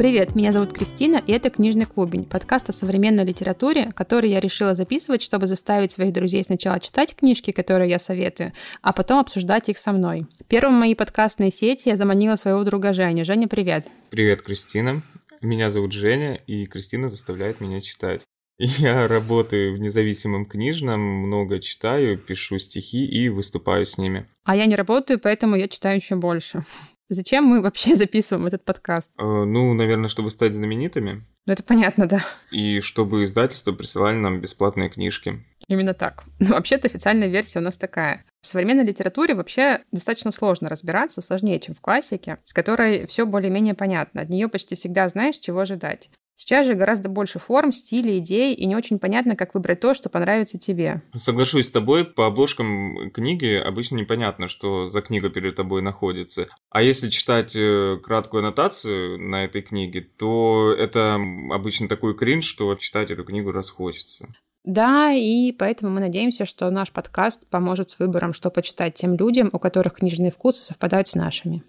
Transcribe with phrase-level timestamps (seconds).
[0.00, 4.72] Привет, меня зовут Кристина, и это «Книжный клубень», подкаст о современной литературе, который я решила
[4.72, 9.76] записывать, чтобы заставить своих друзей сначала читать книжки, которые я советую, а потом обсуждать их
[9.76, 10.26] со мной.
[10.48, 13.26] Первым в моей подкастной сети я заманила своего друга Женю.
[13.26, 13.88] Женя, привет.
[14.08, 15.02] Привет, Кристина.
[15.42, 18.22] Меня зовут Женя, и Кристина заставляет меня читать.
[18.58, 24.26] Я работаю в независимом книжном, много читаю, пишу стихи и выступаю с ними.
[24.44, 26.64] А я не работаю, поэтому я читаю еще больше.
[27.10, 29.12] Зачем мы вообще записываем этот подкаст?
[29.18, 31.24] Э, ну, наверное, чтобы стать знаменитыми.
[31.44, 32.24] Ну, это понятно, да.
[32.52, 35.44] И чтобы издательство присылали нам бесплатные книжки.
[35.66, 36.22] Именно так.
[36.38, 38.24] Но вообще-то официальная версия у нас такая.
[38.42, 43.74] В современной литературе вообще достаточно сложно разбираться, сложнее, чем в классике, с которой все более-менее
[43.74, 44.22] понятно.
[44.22, 46.10] От нее почти всегда знаешь, чего ожидать.
[46.40, 50.08] Сейчас же гораздо больше форм, стилей, идей, и не очень понятно, как выбрать то, что
[50.08, 51.02] понравится тебе.
[51.14, 56.46] Соглашусь с тобой, по обложкам книги обычно непонятно, что за книга перед тобой находится.
[56.70, 61.18] А если читать э, краткую аннотацию на этой книге, то это
[61.50, 64.34] обычно такой кринж, что читать эту книгу расхочется.
[64.64, 69.50] Да, и поэтому мы надеемся, что наш подкаст поможет с выбором, что почитать тем людям,
[69.52, 71.62] у которых книжные вкусы совпадают с нашими.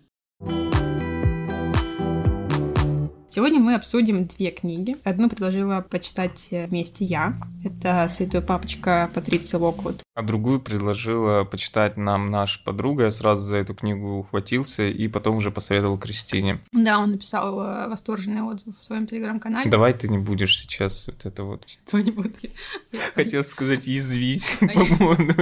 [3.33, 4.97] Сегодня мы обсудим две книги.
[5.05, 7.37] Одну предложила почитать вместе я.
[7.63, 10.03] Это «Святой папочка» Патриции Локвуд.
[10.15, 13.05] А другую предложила почитать нам наша подруга.
[13.05, 16.59] Я сразу за эту книгу ухватился и потом уже посоветовал Кристине.
[16.73, 19.71] Да, он написал э, восторженный отзыв в своем телеграм-канале.
[19.71, 21.63] Давай ты не будешь сейчас вот это вот...
[21.87, 22.31] Что не буду?
[23.15, 25.35] Хотел сказать язвить по поводу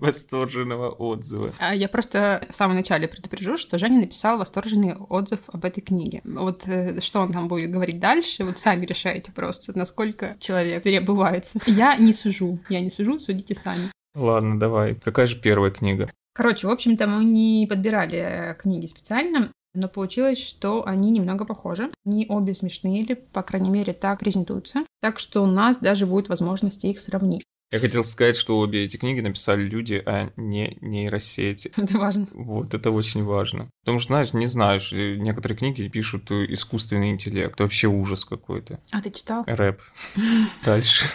[0.00, 1.52] восторженного отзыва.
[1.58, 6.22] А я просто в самом начале предупрежу, что Женя написал восторженный отзыв об этой книге.
[6.24, 11.58] Вот э, что он там будет говорить дальше, вот сами решайте просто, насколько человек перебывается.
[11.66, 13.90] Я не сужу, я не сужу, судите сами.
[14.14, 14.94] Ладно, давай.
[14.94, 16.10] Какая же первая книга?
[16.32, 21.90] Короче, в общем-то, мы не подбирали э, книги специально, но получилось, что они немного похожи.
[22.06, 24.84] Они обе смешные, или, по крайней мере, так презентуются.
[25.00, 27.44] Так что у нас даже будет возможность их сравнить.
[27.70, 31.72] Я хотел сказать, что обе эти книги написали люди, а не нейросети.
[31.76, 32.28] Это важно.
[32.32, 33.68] Вот, это очень важно.
[33.82, 37.58] Потому что, знаешь, не знаешь, некоторые книги пишут искусственный интеллект.
[37.58, 38.80] Вообще ужас какой-то.
[38.92, 39.44] А ты читал?
[39.46, 39.80] Рэп.
[40.64, 41.06] Дальше.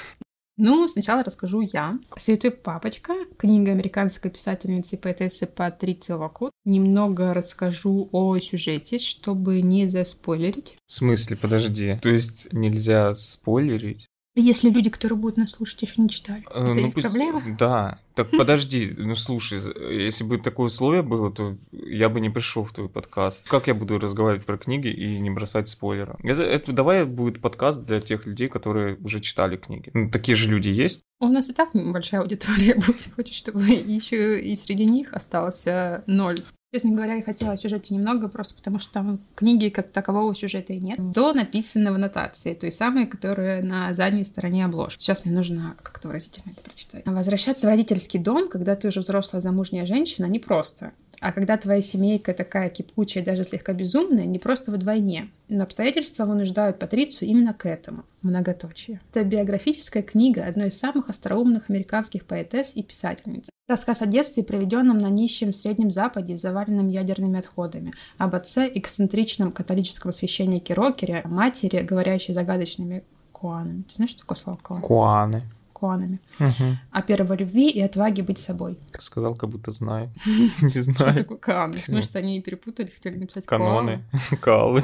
[0.62, 1.98] Ну, сначала расскажу я.
[2.18, 6.52] «Святой папочка», книга американской писательницы и поэтессы Патриции Лакут.
[6.66, 10.76] Немного расскажу о сюжете, чтобы не заспойлерить.
[10.86, 14.08] В смысле, подожди, то есть нельзя спойлерить?
[14.40, 16.44] Если люди, которые будут нас слушать, еще не читали.
[16.54, 17.08] Э, Это ну, их пусть...
[17.08, 17.42] проблема?
[17.60, 18.00] Да.
[18.16, 19.62] Так подожди, ну слушай,
[19.96, 23.48] если бы такое условие было, то я бы не пришел в твой подкаст.
[23.48, 26.16] Как я буду разговаривать про книги и не бросать спойлеры?
[26.24, 29.92] Это, это давай будет подкаст для тех людей, которые уже читали книги.
[29.94, 31.02] Ну, такие же люди есть.
[31.22, 33.14] У нас и так большая аудитория будет.
[33.16, 36.42] Хочешь, чтобы еще и среди них остался ноль.
[36.72, 40.74] Честно говоря, я хотела о сюжете немного, просто потому что там книги как такового сюжета
[40.74, 41.00] и нет.
[41.00, 45.02] До написанного нотации, той самой, которая на задней стороне обложки.
[45.02, 47.04] Сейчас мне нужно как-то выразительно это прочитать.
[47.08, 50.92] Возвращаться в родительский дом, когда ты уже взрослая замужняя женщина, непросто.
[51.20, 55.30] А когда твоя семейка такая кипучая, даже слегка безумная, не просто вдвойне.
[55.50, 58.04] Но обстоятельства вынуждают Патрицию именно к этому.
[58.22, 59.02] Многоточие.
[59.12, 63.50] Это биографическая книга одной из самых остроумных американских поэтесс и писательниц.
[63.68, 70.12] Рассказ о детстве, проведенном на нищем Среднем Западе, заваленном ядерными отходами, об отце, эксцентричном католическом
[70.12, 73.84] священнике Рокере, матери, говорящей загадочными куанами.
[73.84, 74.82] Ты знаешь, что такое слово куан?
[74.82, 75.44] Куаны
[75.80, 76.20] куанами.
[76.40, 76.78] Угу.
[76.92, 78.78] О первой любви и отваге быть собой.
[79.00, 80.12] Сказал, как будто знаю.
[80.62, 81.00] Не знаю.
[81.00, 81.78] Что такое куаны?
[81.88, 84.04] Может, они перепутали, хотели написать Каноны.
[84.42, 84.84] Калы.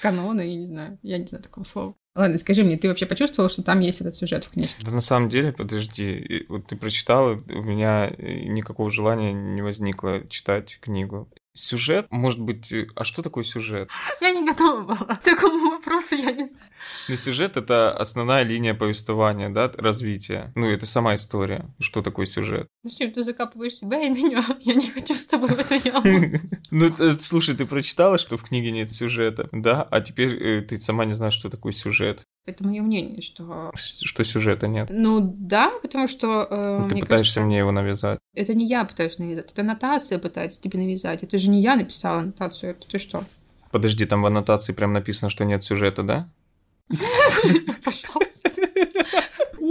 [0.00, 0.98] Каноны, я не знаю.
[1.02, 1.94] Я не знаю такого слова.
[2.14, 4.84] Ладно, скажи мне, ты вообще почувствовал, что там есть этот сюжет в книжке?
[4.84, 10.78] Да на самом деле, подожди, вот ты прочитала, у меня никакого желания не возникло читать
[10.82, 11.30] книгу.
[11.54, 13.90] Сюжет, может быть, э, а что такое сюжет?
[14.22, 16.64] Я не готова была к такому вопросу, я не знаю.
[17.08, 20.50] Ну, сюжет— это основная линия повествования, да, развития.
[20.54, 21.66] Ну, это сама история.
[21.78, 22.68] Что такое сюжет?
[22.84, 24.42] Зачем ты закапываешь себя и меня?
[24.60, 26.40] Я не хочу с тобой в эту яму.
[26.70, 29.82] Ну, э, слушай, ты прочитала, что в книге нет сюжета, да?
[29.82, 32.24] А теперь э, ты сама не знаешь, что такое сюжет.
[32.44, 33.70] Это мое мнение, что...
[33.76, 34.88] Что сюжета нет.
[34.90, 36.46] Ну да, потому что...
[36.50, 38.18] Э, Ты пытаешься кажется, мне его навязать.
[38.34, 41.22] Это не я пытаюсь навязать, это аннотация пытается тебе навязать.
[41.22, 43.22] Это же не я написала аннотацию, это ты что?
[43.70, 46.28] Подожди, там в аннотации прям написано, что нет сюжета, да?
[47.84, 48.50] Пожалуйста.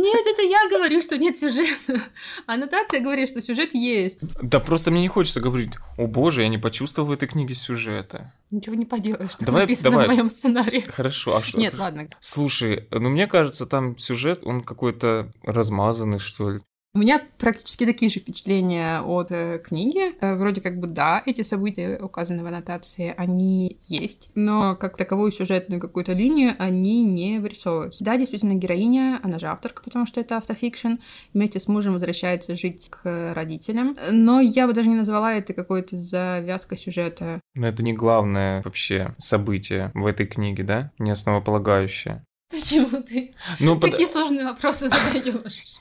[0.01, 2.01] Нет, это я говорю, что нет сюжета.
[2.48, 4.21] Аннотация говорит, что сюжет есть.
[4.42, 8.33] Да просто мне не хочется говорить, о боже, я не почувствовал в этой книге сюжета.
[8.50, 10.07] Ничего не поделаешь, что давай, написано давай.
[10.07, 10.81] в моем сценарии.
[10.81, 11.59] Хорошо, а что?
[11.59, 12.09] Нет, ладно.
[12.19, 16.59] Слушай, ну мне кажется, там сюжет, он какой-то размазанный, что ли.
[16.94, 20.14] У меня практически такие же впечатления от э, книги.
[20.20, 25.32] Э, вроде как бы да, эти события, указанные в аннотации, они есть, но как таковую
[25.32, 28.04] сюжетную какую-то линию они не вырисовываются.
[28.04, 30.96] Да, действительно, героиня, она же авторка, потому что это автофикшн,
[31.34, 33.98] вместе с мужем возвращается жить к родителям.
[34.12, 37.40] Но я бы даже не назвала это какой-то завязкой сюжета.
[37.56, 40.92] Но это не главное вообще событие в этой книге, да?
[41.00, 42.26] Не основополагающее.
[42.50, 44.10] Почему ты ну, такие под...
[44.10, 45.80] сложные вопросы задаешь?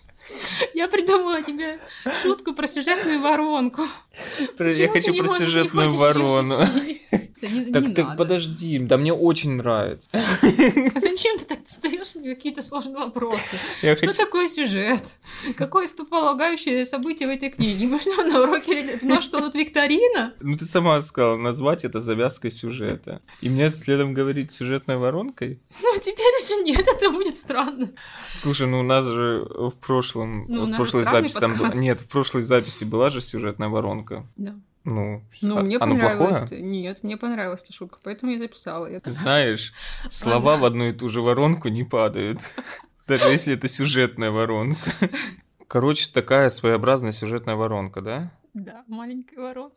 [0.75, 1.79] Я придумала тебе
[2.23, 3.83] шутку про сюжетную воронку.
[4.59, 6.67] Я хочу про сюжетную ворону.
[7.43, 8.17] Не, так не ты надо.
[8.17, 10.09] подожди, да мне очень нравится.
[10.13, 13.57] А зачем ты так достаешь мне какие-то сложные вопросы?
[13.83, 14.19] Я Что хочу...
[14.19, 15.03] такое сюжет?
[15.57, 17.87] Какое стополагающее событие в этой книге?
[17.87, 20.35] Можно на уроке Ну что, тут викторина?
[20.41, 23.23] Ну ты сама сказала, назвать это завязкой сюжета.
[23.41, 25.61] И мне следом говорить сюжетной воронкой?
[25.83, 27.91] Ну теперь уже нет, это будет странно.
[28.39, 31.55] Слушай, ну у нас же в прошлом, ну, в прошлой записи там.
[31.75, 34.27] Нет, в прошлой записи была же сюжетная воронка.
[34.37, 34.55] Да.
[34.85, 36.39] Ну, ну а, мне понравилось.
[36.39, 36.63] Плохое?
[36.63, 39.11] Нет, мне понравилась эта шутка, поэтому я записала это.
[39.11, 39.73] Знаешь,
[40.09, 42.41] слова в одну и ту же воронку не падают.
[43.07, 44.91] Даже если это сюжетная воронка.
[45.67, 48.33] Короче, такая своеобразная сюжетная воронка, да?
[48.55, 49.77] Да, маленькая воронка.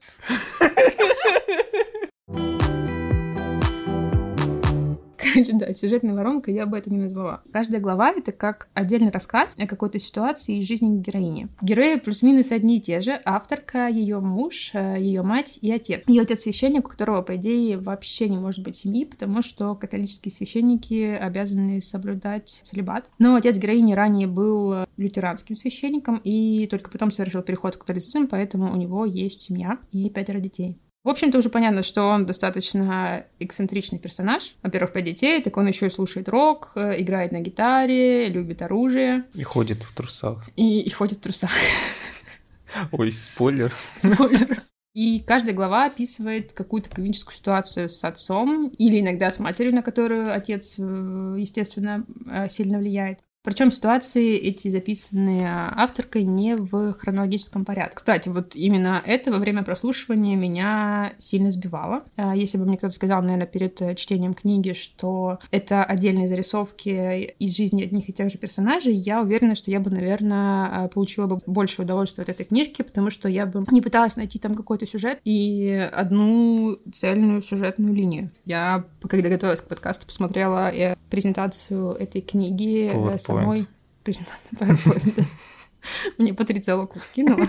[5.34, 7.42] Короче, да, сюжетная воронка, я бы это не назвала.
[7.52, 11.48] Каждая глава— это как отдельный рассказ о какой-то ситуации из жизни героини.
[11.62, 13.20] Герои плюс-минус одни и те же.
[13.26, 16.04] Авторка, ее муж, э, ее мать и отец.
[16.08, 20.32] Ее отец священник, у которого, по идее, вообще не может быть семьи, потому что католические
[20.32, 23.10] священники обязаны соблюдать целебат.
[23.18, 28.72] Но отец героини ранее был лютеранским священником и только потом совершил переход в католицизм, поэтому
[28.72, 30.78] у него есть семья и пятеро детей.
[31.04, 34.56] В общем-то, уже понятно, что он достаточно эксцентричный персонаж.
[34.64, 39.26] Во-первых, пять детей, так он еще и слушает рок, э, играет на гитаре, любит оружие.
[39.34, 40.50] И ходит в трусах.
[40.56, 41.52] И, и ходит в трусах.
[42.94, 43.74] Ой, спойлер.
[43.98, 44.64] Спойлер.
[44.94, 50.34] И каждая глава описывает какую-то комическую ситуацию с отцом или иногда с матерью, на которую
[50.34, 53.20] отец, э, естественно, э, сильно влияет.
[53.44, 57.98] Причем ситуации эти записаны авторкой не в хронологическом порядке.
[57.98, 62.04] Кстати, вот именно это во время прослушивания меня сильно сбивало.
[62.16, 67.36] А, если бы мне кто-то сказал, наверное, перед э, чтением книги, что это отдельные зарисовки
[67.38, 71.40] из жизни одних и тех же персонажей, я уверена, что я бы, наверное, получила бы
[71.46, 75.20] больше удовольствия от этой книжки, потому что я бы не пыталась найти там какой-то сюжет
[75.26, 78.32] и одну цельную сюжетную линию.
[78.46, 83.33] Я, когда готовилась к подкасту, посмотрела э, презентацию этой книги PowerPoint.
[83.42, 83.68] Самой
[84.04, 85.26] презентацию PowerPoint.
[86.18, 87.48] Мне Патриция Локвуд скинула.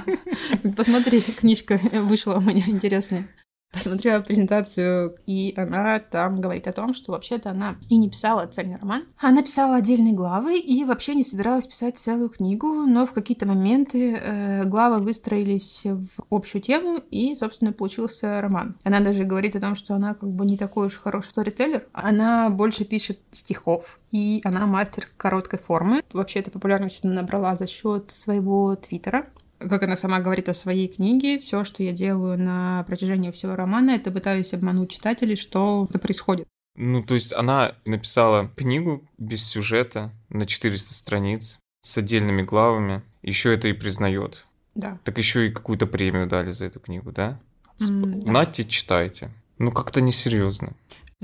[0.76, 3.28] Посмотри, книжка вышла у меня интересная
[3.74, 8.76] посмотрела презентацию, и она там говорит о том, что вообще-то она и не писала цельный
[8.76, 9.04] роман.
[9.18, 14.14] Она писала отдельные главы и вообще не собиралась писать целую книгу, но в какие-то моменты
[14.14, 18.76] э, главы выстроились в общую тему, и, собственно, получился роман.
[18.84, 21.86] Она даже говорит о том, что она как бы не такой уж хороший сторителлер.
[21.92, 26.02] Она больше пишет стихов, и она мастер короткой формы.
[26.12, 29.26] Вообще, эта популярность она набрала за счет своего твиттера
[29.68, 33.90] как она сама говорит о своей книге, все, что я делаю на протяжении всего романа,
[33.90, 36.46] это пытаюсь обмануть читателей, что это происходит.
[36.76, 43.54] Ну, то есть она написала книгу без сюжета на 400 страниц с отдельными главами, еще
[43.54, 44.46] это и признает.
[44.74, 44.98] Да.
[45.04, 47.38] Так еще и какую-то премию дали за эту книгу, да?
[47.80, 48.32] Mm, да.
[48.32, 49.30] Нате, читайте.
[49.58, 50.72] Ну, как-то несерьезно.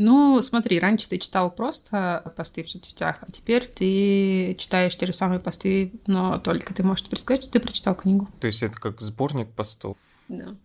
[0.02, 5.12] Ну, смотри, раньше ты читал просто посты в соцсетях, а теперь ты читаешь те же
[5.12, 8.26] самые посты, но только ты можешь предсказать, что ты прочитал книгу.
[8.40, 9.98] То есть это как сборник постов?
[10.28, 10.56] Да.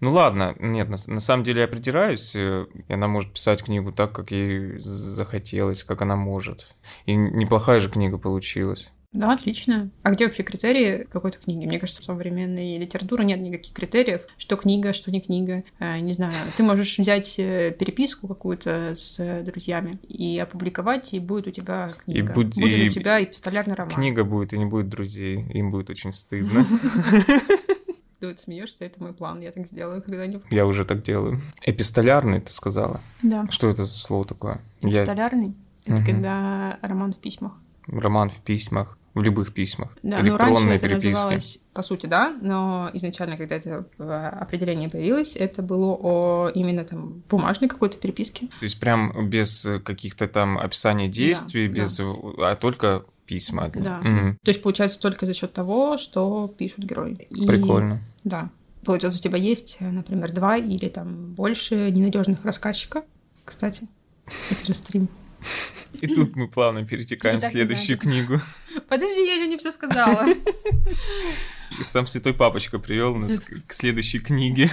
[0.00, 3.92] Ну ладно, нет, на, на самом деле я придираюсь, э, и она может писать книгу
[3.92, 6.66] так, как ей захотелось, как она может.
[7.06, 8.92] И неплохая же книга получилась.
[9.12, 9.90] Да, отлично.
[10.02, 11.66] А где вообще критерии какой-то книги?
[11.66, 15.64] Мне кажется, в современной литературе нет никаких критериев, что книга, что не книга.
[15.78, 21.46] А, не знаю, ты можешь взять э, переписку какую-то с друзьями и опубликовать, и будет
[21.46, 22.18] у тебя книга.
[22.20, 22.88] И будет, будет и...
[22.88, 23.94] у тебя и пистолярный роман.
[23.94, 25.44] Книга будет, и не будет друзей.
[25.52, 26.66] Им будет очень стыдно.
[28.20, 30.44] Ты вот смеешься, это мой план, я так сделаю когда-нибудь.
[30.50, 31.40] Я уже так делаю.
[31.62, 33.00] Эпистолярный, ты сказала?
[33.20, 33.48] Да.
[33.50, 34.60] Что это за слово такое?
[34.80, 35.56] Эпистолярный?
[35.84, 37.54] Это когда роман в письмах.
[37.88, 39.90] Роман в письмах в любых письмах.
[40.02, 45.62] Да, ну раньше это называлось, по сути, да, но изначально, когда это определение появилось, это
[45.62, 48.46] было о именно там бумажной какой-то переписке.
[48.46, 52.04] То есть прям без каких-то там описаний действий, да, без, да.
[52.38, 53.70] а только письма.
[53.74, 54.00] Да.
[54.00, 54.36] Угу.
[54.42, 57.26] То есть получается только за счет того, что пишут герои.
[57.30, 58.00] И, Прикольно.
[58.24, 58.50] Да.
[58.84, 63.04] Получается, у тебя есть, например, два или там больше ненадежных рассказчика.
[63.44, 63.86] Кстати,
[64.50, 65.08] это же стрим.
[66.02, 68.40] И тут мы плавно перетекаем в следующую книгу.
[68.88, 70.26] Подожди, я еще не все сказала.
[71.80, 74.68] И сам святой папочка привел нас к следующей книге.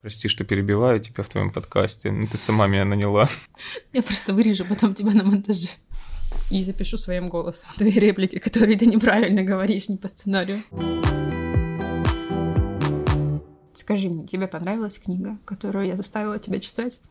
[0.00, 2.10] Прости, что перебиваю тебя в твоем подкасте.
[2.10, 3.28] Ну, ты сама меня наняла.
[3.92, 5.68] Я просто вырежу потом тебя на монтаже.
[6.50, 10.62] И запишу своим голосом твои реплики, которые ты неправильно говоришь, не по сценарию.
[13.74, 17.02] Скажи мне, тебе понравилась книга, которую я заставила тебя читать?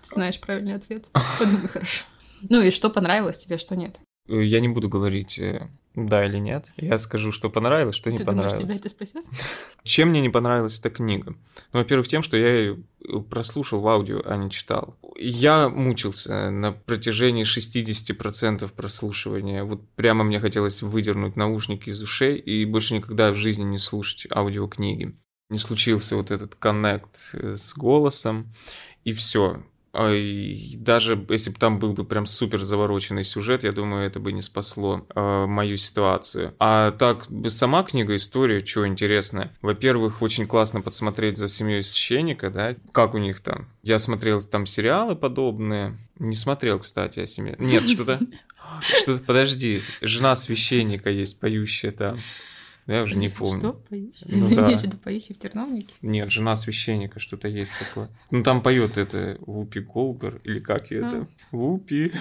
[0.00, 1.10] Ты знаешь правильный ответ.
[1.38, 2.04] Подумай хорошо.
[2.48, 4.00] Ну и что понравилось тебе, что нет?
[4.28, 6.72] Э, Я не буду говорить э, да или нет.
[6.76, 8.68] Я скажу, что понравилось, что не Ты думаешь, понравилось.
[8.68, 9.24] тебя это спасет?
[9.82, 11.34] Чем мне не понравилась эта книга?
[11.72, 12.84] Ну, во-первых, тем, что я ее
[13.28, 14.96] прослушал в аудио, а не читал.
[15.18, 19.64] Я мучился на протяжении 60% прослушивания.
[19.64, 24.28] Вот прямо мне хотелось выдернуть наушники из ушей и больше никогда в жизни не слушать
[24.30, 25.16] аудиокниги.
[25.48, 28.52] Не случился вот этот коннект э, с голосом,
[29.02, 29.64] и все.
[29.92, 34.42] Даже если бы там был бы прям супер завороченный сюжет, я думаю, это бы не
[34.42, 36.54] спасло э, мою ситуацию.
[36.58, 39.50] А так, сама книга история, что интересно.
[39.62, 43.68] Во-первых, очень классно подсмотреть за семьей священника, да, как у них там.
[43.82, 45.96] Я смотрел там сериалы подобные.
[46.18, 47.56] Не смотрел, кстати, о семье.
[47.58, 48.20] Нет, что-то...
[48.82, 52.18] Что-то, подожди, жена священника есть, поющая там.
[52.90, 53.60] Я уже не помню.
[53.60, 53.72] Что?
[53.88, 54.26] Поющий?
[54.26, 54.66] Ну да.
[54.66, 55.94] имеешь в виду поющий в терновнике?
[56.02, 58.10] Нет, жена священника, что-то есть такое.
[58.32, 61.28] Ну, там поет это Вупи Голбер, или как ее это?
[61.52, 62.12] Вупи.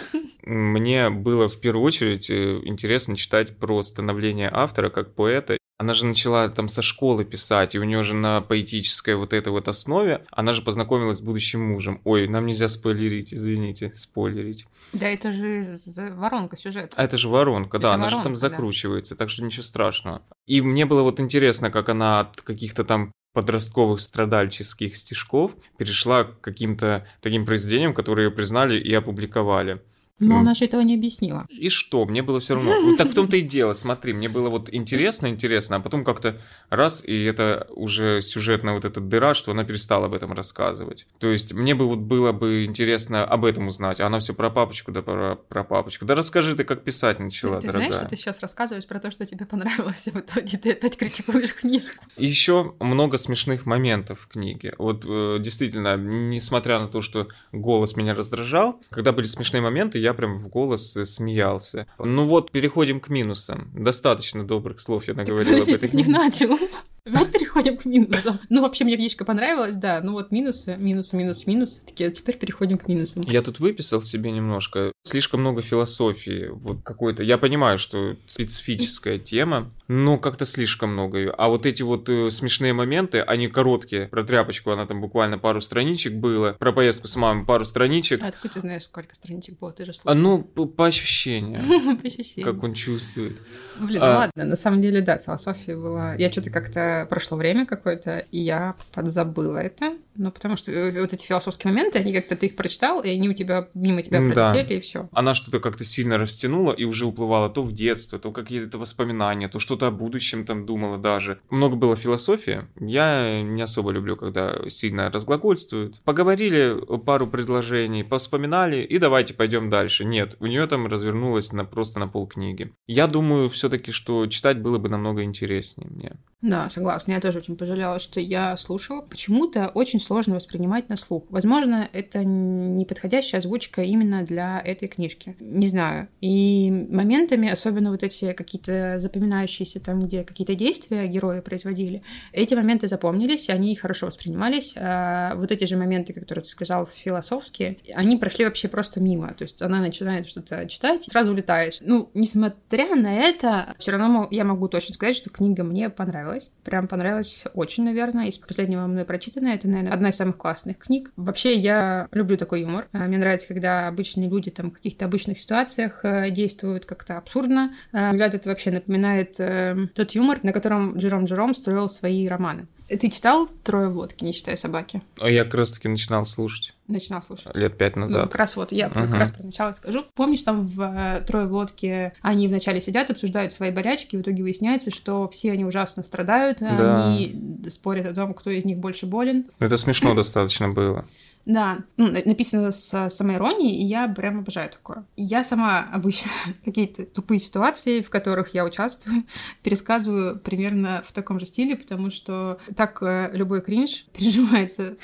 [0.43, 5.57] Мне было в первую очередь э, интересно читать про становление автора как поэта.
[5.79, 9.47] Она же начала там со школы писать, и у нее же на поэтической вот этой
[9.47, 12.01] вот основе она же познакомилась с будущим мужем.
[12.03, 14.67] Ой, нам нельзя спойлерить, извините, спойлерить.
[14.91, 15.79] Да, это же
[16.15, 16.91] воронка сюжета.
[16.97, 18.49] А это же воронка, да, Это она же там воронка, да.
[18.49, 20.21] закручивается, так что ничего страшного.
[20.47, 26.41] И мне было вот интересно, как она от каких-то там подростковых страдальческих стишков перешла к
[26.41, 29.81] каким-то таким произведениям, которые ее признали и опубликовали.
[30.19, 30.41] Но М.
[30.41, 31.45] она же этого не объяснила.
[31.49, 32.05] И что?
[32.05, 32.73] Мне было все равно.
[32.81, 33.73] Вот так в том-то и дело.
[33.73, 38.85] Смотри, мне было вот интересно, интересно, а потом как-то раз, и это уже сюжетная вот
[38.85, 41.07] эта дыра, что она перестала об этом рассказывать.
[41.19, 44.49] То есть мне бы вот было бы интересно об этом узнать, а она все про
[44.49, 46.05] папочку, да про, про папочку.
[46.05, 47.89] Да расскажи ты, как писать начала, ты дорогая.
[47.89, 50.97] знаешь, что ты сейчас рассказываешь про то, что тебе понравилось, а в итоге ты опять
[50.97, 52.03] критикуешь книжку.
[52.17, 54.73] И еще много смешных моментов в книге.
[54.77, 60.08] Вот э, действительно, несмотря на то, что голос меня раздражал, когда были смешные моменты, я
[60.13, 61.87] прям в голос смеялся.
[61.99, 63.71] Ну вот, переходим к минусам.
[63.73, 66.57] Достаточно добрых слов я наговорил Подожди, об ты этой с них начал.
[67.05, 68.39] Опять переходим к минусам.
[68.49, 70.01] Ну, вообще, мне книжка понравилась, да.
[70.03, 71.81] Ну вот минусы, минусы, минус, минус.
[71.85, 73.23] Такие, а теперь переходим к минусам.
[73.27, 74.91] Я тут выписал себе немножко.
[75.03, 76.47] Слишком много философии.
[76.51, 77.23] Вот какой-то.
[77.23, 81.33] Я понимаю, что специфическая тема, но как-то слишком много ее.
[81.37, 84.07] А вот эти вот э, смешные моменты, они короткие.
[84.07, 86.53] Про тряпочку она там буквально пару страничек было.
[86.59, 88.21] Про поездку с мамой пару страничек.
[88.23, 89.71] А откуда ты знаешь, сколько страничек было?
[89.71, 90.19] Ты же А, слушал.
[90.21, 91.61] ну, по, по ощущениям,
[92.01, 92.53] По ощущениям.
[92.53, 93.37] как он чувствует.
[93.79, 94.15] Блин, ну А.
[94.17, 96.15] ладно, на самом деле, да, философия была...
[96.15, 96.88] Я что-то как-то...
[97.09, 99.97] Прошло время какое-то, и я подзабыла это.
[100.19, 103.29] Ну, потому что э, вот эти философские моменты, они как-то ты их прочитал, и они
[103.29, 104.49] у тебя мимо тебя Да.
[104.49, 105.07] пролетели, и все.
[105.13, 109.59] Она что-то как-то сильно растянула и уже уплывала то в детство, то какие-то воспоминания, то
[109.59, 111.39] что-то о будущем там думала даже.
[111.49, 112.63] Много было философии.
[112.81, 116.01] Я не особо люблю, когда сильно разглагольствуют.
[116.03, 120.03] Поговорили пару предложений, повспоминали и давайте пойдем дальше.
[120.03, 122.73] Нет, у нее там развернулось на, просто на полкниги.
[122.87, 126.17] Я думаю все-таки, что читать было бы намного интереснее мне.
[126.41, 127.13] Да, согласна.
[127.13, 129.01] Я тоже очень пожалела, что я слушала.
[129.01, 131.25] Почему-то очень сложно воспринимать на слух.
[131.29, 135.35] Возможно, это неподходящая озвучка именно для этой книжки.
[135.39, 136.07] Не знаю.
[136.19, 142.01] И моментами, особенно вот эти какие-то запоминающиеся там, где какие-то действия герои производили,
[142.33, 144.73] эти моменты запомнились, они хорошо воспринимались.
[144.75, 149.35] А вот эти же моменты, которые ты сказал, философские, они прошли вообще просто мимо.
[149.35, 151.77] То есть она начинает что-то читать, сразу улетаешь.
[151.81, 156.49] Ну, несмотря на это, все равно я могу точно сказать, что книга мне понравилась.
[156.63, 158.25] Прям понравилась очень, наверное.
[158.25, 159.53] Из последнего мной прочитанной.
[159.53, 161.11] Это, наверное, одна из самых классных книг.
[161.15, 162.87] Вообще, я люблю такой юмор.
[162.91, 167.73] А, Мне нравится, когда обычные люди там в каких-то обычных ситуациях э, действуют как-то абсурдно.
[167.91, 172.67] А, Взгляд это вообще напоминает э, тот юмор, на котором Джером Джером строил свои романы.
[172.89, 175.01] Ты читал «Трое в лодке, не считая собаки»?
[175.19, 177.55] А я как раз таки начинал слушать Начинал слушать.
[177.55, 178.23] лет пять Ну, назад.
[178.23, 179.17] как раз вот, я как Ага.
[179.19, 180.05] раз про начало скажу.
[180.15, 184.41] Помнишь, там в э, «Трое в лодке» они вначале сидят, обсуждают свои болячки, в итоге
[184.41, 187.11] выясняется, что все они ужасно страдают, Да.
[187.11, 189.45] они спорят о том, кто из них больше болен.
[189.59, 191.05] Это смешно достаточно было.
[191.49, 195.03] Да, ну, написано с самоиронией, и я прям обожаю такое.
[195.17, 196.29] Я сама обычно
[196.63, 199.23] какие-то тупые ситуации, в которых я участвую,
[199.63, 204.97] пересказываю примерно в таком же стиле, потому что так э, любой кринж переживается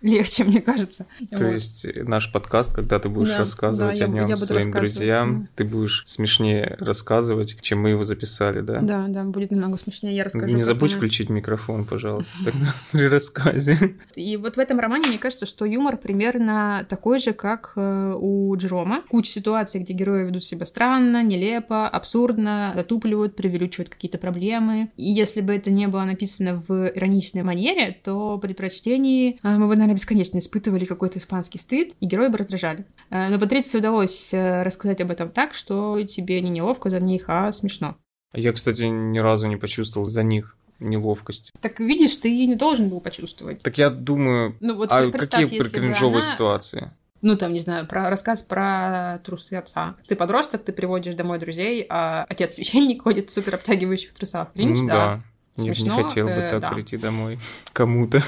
[0.00, 1.06] легче, мне кажется.
[1.30, 1.54] То вот.
[1.54, 6.02] есть наш подкаст, когда ты будешь да, рассказывать да, о нем своим друзьям, ты будешь
[6.06, 8.80] смешнее рассказывать, чем мы его записали, да?
[8.80, 10.52] Да, да, будет намного смешнее, я расскажу.
[10.52, 13.94] Не забудь включить микрофон, пожалуйста, тогда при рассказе.
[14.16, 18.54] И вот в этом романе, мне кажется, что юмор примерно такой же, как э, у
[18.56, 19.02] Джерома.
[19.08, 24.90] Куча ситуаций, где герои ведут себя странно, нелепо, абсурдно, затупливают, преувеличивают какие-то проблемы.
[24.96, 29.68] И если бы это не было написано в ироничной манере, то при прочтении э, мы
[29.68, 32.86] бы, наверное, бесконечно испытывали какой-то испанский стыд, и герои бы раздражали.
[33.10, 37.52] Э, но Патриции удалось рассказать об этом так, что тебе не неловко за них, а
[37.52, 37.96] смешно.
[38.34, 41.52] Я, кстати, ни разу не почувствовал за них неловкость.
[41.60, 43.62] Так видишь, ты не должен был почувствовать.
[43.62, 46.32] Так я думаю, ну, вот а какие кринжовые она...
[46.34, 46.92] ситуации?
[47.22, 49.94] Ну, там, не знаю, про рассказ про трусы отца.
[50.08, 54.52] Ты подросток, ты приводишь домой друзей, а отец священник ходит в супер обтягивающих трусах.
[54.52, 54.94] Кринж, ну, да.
[54.94, 55.22] да.
[55.62, 56.70] Смешно, я не хотел бы э, так да.
[56.70, 57.38] прийти домой
[57.72, 58.22] кому-то.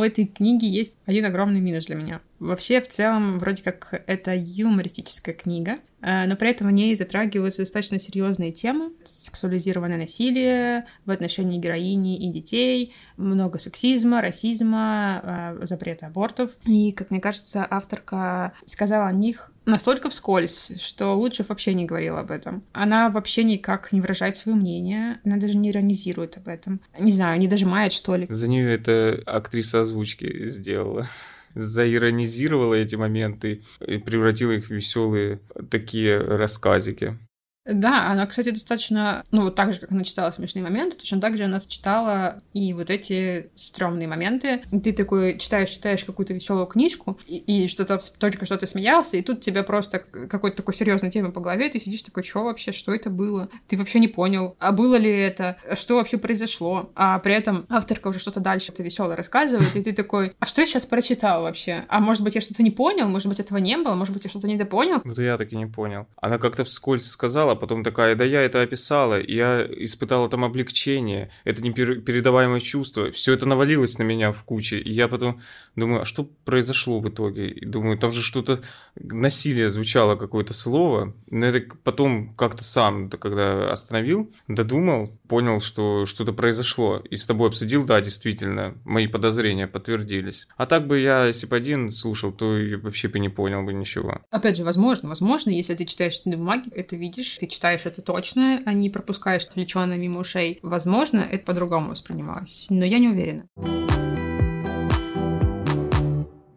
[0.00, 2.22] У этой книги есть один огромный минус для меня.
[2.38, 7.60] Вообще, в целом, вроде как это юмористическая книга, э, но при этом в ней затрагиваются
[7.60, 8.92] достаточно серьезные темы.
[9.04, 16.52] Сексуализированное насилие в отношении героини и детей, много сексизма, расизма, э, запрета абортов.
[16.64, 22.20] И, как мне кажется, авторка сказала о них настолько вскользь, что лучше вообще не говорила
[22.20, 22.62] об этом.
[22.72, 26.80] Она вообще никак не выражает свое мнение, она даже не иронизирует об этом.
[26.98, 28.26] Не знаю, не дожимает, что ли.
[28.28, 31.08] За нее это актриса озвучки сделала
[31.54, 37.18] заиронизировала эти моменты и превратила их в веселые такие рассказики.
[37.66, 41.36] Да, она, кстати, достаточно, ну, вот так же, как она читала смешные моменты, точно так
[41.36, 44.62] же она читала и вот эти стрёмные моменты.
[44.82, 49.22] Ты такой читаешь, читаешь какую-то веселую книжку, и, и что-то только что ты смеялся, и
[49.22, 52.72] тут тебе просто какой-то такой серьезной темы по голове, и ты сидишь такой, что вообще,
[52.72, 53.50] что это было?
[53.68, 56.90] Ты вообще не понял, а было ли это, что вообще произошло?
[56.94, 60.62] А при этом авторка уже что-то дальше это веселое рассказывает, и ты такой, а что
[60.62, 61.84] я сейчас прочитал вообще?
[61.88, 64.30] А может быть, я что-то не понял, может быть, этого не было, может быть, я
[64.30, 65.02] что-то недопонял?
[65.04, 66.06] Вот я так и не понял.
[66.16, 71.30] Она как-то вскользь сказала, сказала, потом такая, да я это описала, я испытала там облегчение,
[71.44, 75.40] это непередаваемое чувство, все это навалилось на меня в куче, и я потом
[75.76, 77.48] думаю, а что произошло в итоге?
[77.48, 78.60] И думаю, там же что-то,
[78.94, 86.32] насилие звучало какое-то слово, но это потом как-то сам, когда остановил, додумал, понял, что что-то
[86.32, 90.48] произошло, и с тобой обсудил, да, действительно, мои подозрения подтвердились.
[90.56, 94.22] А так бы я, если бы один слушал, то вообще бы не понял бы ничего.
[94.30, 98.60] Опять же, возможно, возможно, если ты читаешь на бумаге, это видишь, ты читаешь это точно,
[98.66, 100.58] а не пропускаешь отвлеченно мимо ушей.
[100.62, 103.46] Возможно, это по-другому воспринималось, но я не уверена.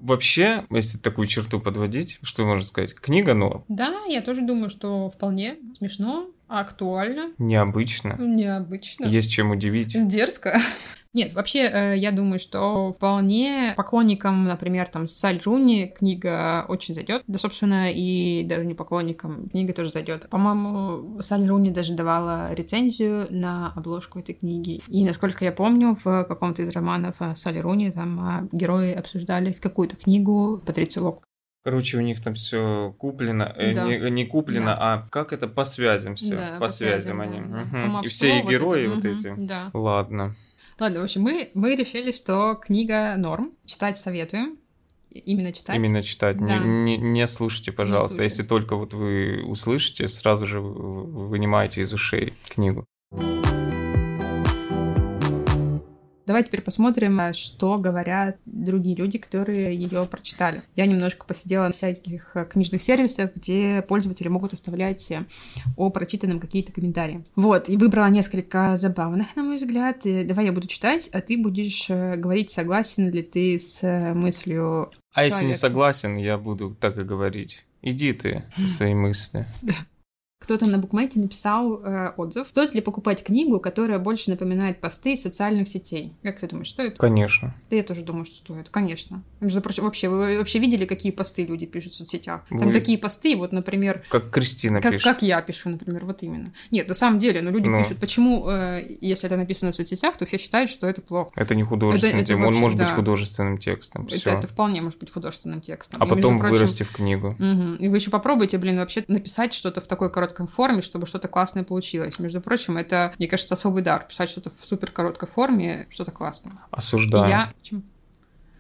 [0.03, 2.93] Вообще, если такую черту подводить, что можно сказать?
[2.93, 3.63] Книга норм.
[3.69, 7.31] Да, я тоже думаю, что вполне смешно, актуально.
[7.37, 8.15] Необычно.
[8.19, 9.05] Необычно.
[9.05, 9.95] Есть чем удивить.
[10.07, 10.59] Дерзко.
[11.13, 17.23] Нет, вообще, э, я думаю, что вполне поклонникам, например, там, Саль Руни книга очень зайдет.
[17.27, 20.27] Да, собственно, и даже не поклонникам книга тоже зайдет.
[20.29, 24.81] По-моему, Саль Руни даже давала рецензию на обложку этой книги.
[24.87, 29.95] И, насколько я помню, в каком-то из романов Салли Руни там а, герои обсуждали какую-то
[29.95, 31.23] книгу Патрицию Лок.
[31.63, 33.85] Короче, у них там все куплено, э, да.
[33.85, 34.77] не, не куплено, да.
[34.79, 37.39] а как это по связям все, да, по, по связям, связям они.
[37.39, 37.97] Да.
[37.99, 38.05] Угу.
[38.05, 39.33] И все и герои вот, это, вот эти.
[39.37, 39.71] Да.
[39.73, 40.35] Ладно.
[40.77, 43.53] Ладно, в общем, мы, мы решили, что книга норм.
[43.65, 44.57] Читать советуем.
[45.09, 45.75] Именно читать.
[45.75, 46.37] Именно читать.
[46.37, 46.57] Да.
[46.57, 48.17] Не, не, не слушайте, пожалуйста.
[48.17, 52.85] Не Если только вот вы услышите, сразу же вынимайте из ушей книгу.
[56.25, 60.63] Давай теперь посмотрим, э, что говорят другие люди, которые ее прочитали.
[60.75, 65.25] Я немножко посидела на всяких э, книжных сервисах, где пользователи могут оставлять э,
[65.75, 67.25] о прочитанном какие-то комментарии.
[67.35, 70.01] Вот, и выбрала несколько забавных, на мой взгляд.
[70.03, 73.81] Давай я буду читать, а ты будешь говорить, согласен ли ты с
[74.13, 75.35] мыслью А человека.
[75.35, 77.65] если не согласен, я буду так и говорить.
[77.81, 79.45] Иди ты со своей мысли.
[80.43, 82.49] Кто-то на букмейте написал э, отзыв.
[82.49, 86.13] Стоит ли покупать книгу, которая больше напоминает посты из социальных сетей?
[86.21, 86.97] Как ты думаешь, стоит?
[86.97, 87.55] Конечно.
[87.69, 88.67] Да я тоже думаю, что стоит.
[88.67, 89.23] Конечно.
[89.39, 92.41] Между прочим, вообще, вы вообще видели, какие посты люди пишут в соцсетях?
[92.49, 92.73] Там вы...
[92.73, 94.03] такие посты, вот, например...
[94.09, 95.05] Как Кристина как, пишет.
[95.05, 96.51] Как я пишу, например, вот именно.
[96.71, 97.77] Нет, на самом деле, ну, люди ну.
[97.77, 101.31] пишут, почему, э, если это написано в соцсетях, то все считают, что это плохо.
[101.37, 102.45] Это не художественный это, текст.
[102.45, 102.83] Он может да.
[102.83, 104.07] быть художественным текстом.
[104.11, 106.01] Это, это вполне может быть художественным текстом.
[106.01, 107.29] А и, потом прочим, вырасти в книгу.
[107.39, 107.75] Угу.
[107.79, 111.63] И вы еще попробуйте, блин, вообще написать что-то в такой короткой форме, чтобы что-то классное
[111.63, 112.19] получилось.
[112.19, 114.05] Между прочим, это, мне кажется, особый дар.
[114.07, 116.53] Писать что-то в супер короткой форме, что-то классное.
[116.71, 117.25] Осуждаю.
[117.25, 117.53] И я...
[117.61, 117.83] Чем?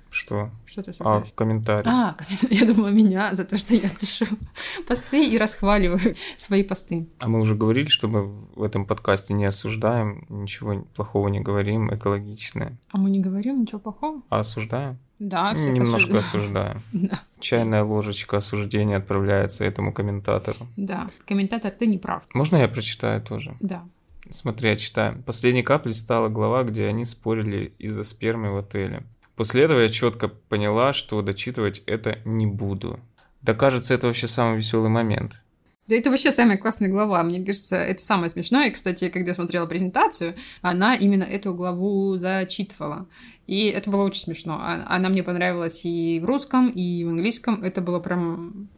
[0.09, 0.51] Что?
[0.65, 1.33] Что ты А, осуждаешь?
[1.35, 1.89] комментарий.
[1.89, 4.25] А, коммент- я думала меня за то, что я пишу
[4.87, 7.07] посты и расхваливаю свои посты.
[7.19, 11.91] А мы уже говорили, что мы в этом подкасте не осуждаем, ничего плохого не говорим,
[11.93, 12.77] экологичное.
[12.91, 14.21] А мы не говорим ничего плохого?
[14.29, 14.99] А осуждаем?
[15.23, 16.77] Да, всех Немножко осуждаем.
[16.77, 16.81] осуждаем.
[17.09, 17.19] Да.
[17.39, 20.67] Чайная ложечка осуждения отправляется этому комментатору.
[20.75, 22.23] Да, комментатор, ты не прав.
[22.33, 23.55] Можно я прочитаю тоже?
[23.61, 23.83] Да.
[24.29, 25.21] Смотри, я читаю.
[25.25, 29.03] Последней каплей стала глава, где они спорили из-за спермы в отеле.
[29.35, 32.99] После этого я четко поняла, что дочитывать это не буду.
[33.41, 35.41] Да кажется, это вообще самый веселый момент.
[35.87, 37.21] Да это вообще самая классная глава.
[37.23, 38.69] Мне кажется, это самое смешное.
[38.69, 43.07] И, кстати, когда я смотрела презентацию, она именно эту главу зачитывала.
[43.47, 44.57] И это было очень смешно.
[44.61, 47.61] А- Она мне понравилась и в русском, и в английском.
[47.63, 48.69] Это было прям...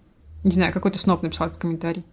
[0.43, 2.03] Не знаю, какой-то сноп написал этот комментарий.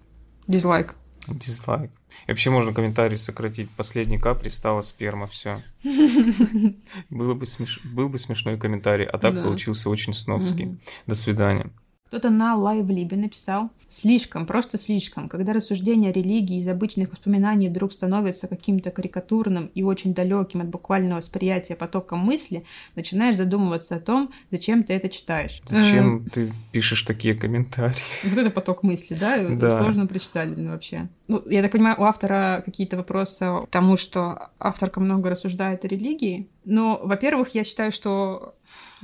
[0.46, 0.96] Дизлайк.
[1.28, 1.90] Дизлайк.
[2.26, 3.70] И вообще можно комментарий сократить.
[3.70, 5.62] Последней каплей стала сперма, все.
[7.10, 7.80] Было бы смеш...
[7.84, 9.42] Был бы смешной комментарий, а так Да.
[9.44, 10.78] получился очень снобский.
[11.06, 11.70] До свидания.
[12.12, 15.30] Кто-то на LiveLib е написал «Слишком, просто слишком.
[15.30, 20.68] Когда рассуждение о религии из обычных воспоминаний вдруг становится каким-то карикатурным и очень далеким от
[20.68, 25.62] буквального восприятия потоком мысли, начинаешь задумываться о том, зачем ты это читаешь».
[25.64, 27.96] Зачем ты пишешь такие комментарии?
[28.24, 29.48] Э, Вот это поток мысли, да?
[29.48, 29.80] Да.
[29.80, 31.08] Сложно прочитать, блин, вообще.
[31.28, 35.88] Ну, я так понимаю, у автора какие-то вопросы к тому, что авторка много рассуждает о
[35.88, 36.50] религии.
[36.66, 38.54] Но, во-первых, я считаю, что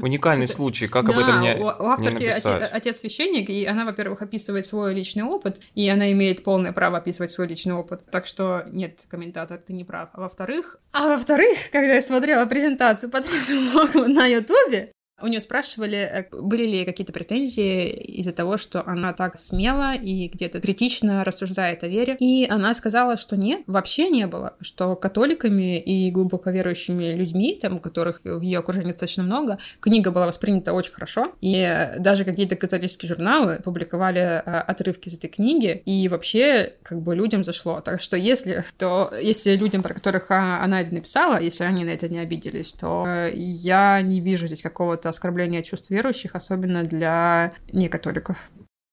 [0.00, 3.50] Уникальный Это- случай, как да, об этом не, у, у авторки не оте- отец священник,
[3.50, 7.74] и она, во-первых, описывает свой личный опыт, и она имеет полное право описывать свой личный
[7.74, 8.02] опыт.
[8.10, 10.10] Так что нет, комментатор, ты не прав.
[10.12, 15.98] А во-вторых, а во-вторых, когда я смотрела презентацию Патриции Логу на Ютубе, у нее спрашивали,
[15.98, 21.82] э, были ли какие-то претензии из-за того, что она так смело и где-то критично рассуждает
[21.82, 22.16] о вере.
[22.20, 27.80] И она сказала, что нет, вообще не было, что католиками и глубоко верующими людьми, там,
[27.80, 31.32] которых в ее окружении достаточно много, книга была воспринята очень хорошо.
[31.40, 37.14] И даже какие-то католические журналы публиковали э, отрывки из этой книги, и вообще как бы
[37.14, 37.80] людям зашло.
[37.80, 41.90] Так что если, то если людям, про которых а, она это написала, если они на
[41.90, 47.52] это не обиделись, то э, я не вижу здесь какого-то оскорбления чувств верующих, особенно для
[47.72, 48.36] некатоликов.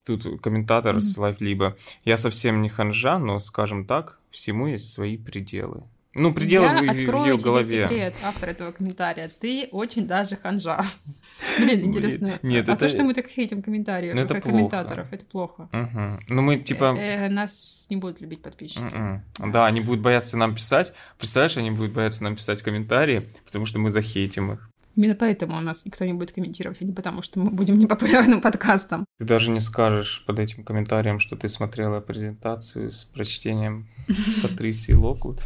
[0.05, 1.01] Тут комментатор Мгм.
[1.01, 1.75] с лайфлиба.
[2.03, 5.83] Я совсем не ханжа, но, скажем так, всему есть свои пределы.
[6.17, 7.83] Ну, пределы я в, открою ее тебе голове.
[7.83, 9.29] секрет, автор этого комментария.
[9.41, 10.81] Ты очень даже ханжа.
[11.59, 12.39] Блин, интересно.
[12.41, 15.67] Нет, а это- то, что мы так хейтим комментарии, Ну, это комментаторов, это плохо.
[15.73, 16.19] Мгм.
[16.29, 16.95] Ну, мы типа...
[16.97, 18.79] Э, э, нас не будут любить подписчики.
[18.93, 19.51] М-м.
[19.51, 20.93] Да, они будут бояться нам писать.
[21.17, 24.69] Представляешь, они будут бояться нам писать комментарии, потому что мы захейтим их.
[24.95, 28.41] Именно поэтому у нас никто не будет комментировать, а не потому, что мы будем непопулярным
[28.41, 29.05] подкастом.
[29.17, 33.87] Ты даже не скажешь под этим комментарием, что ты смотрела презентацию с прочтением
[34.41, 35.41] Патрисии Локвуд.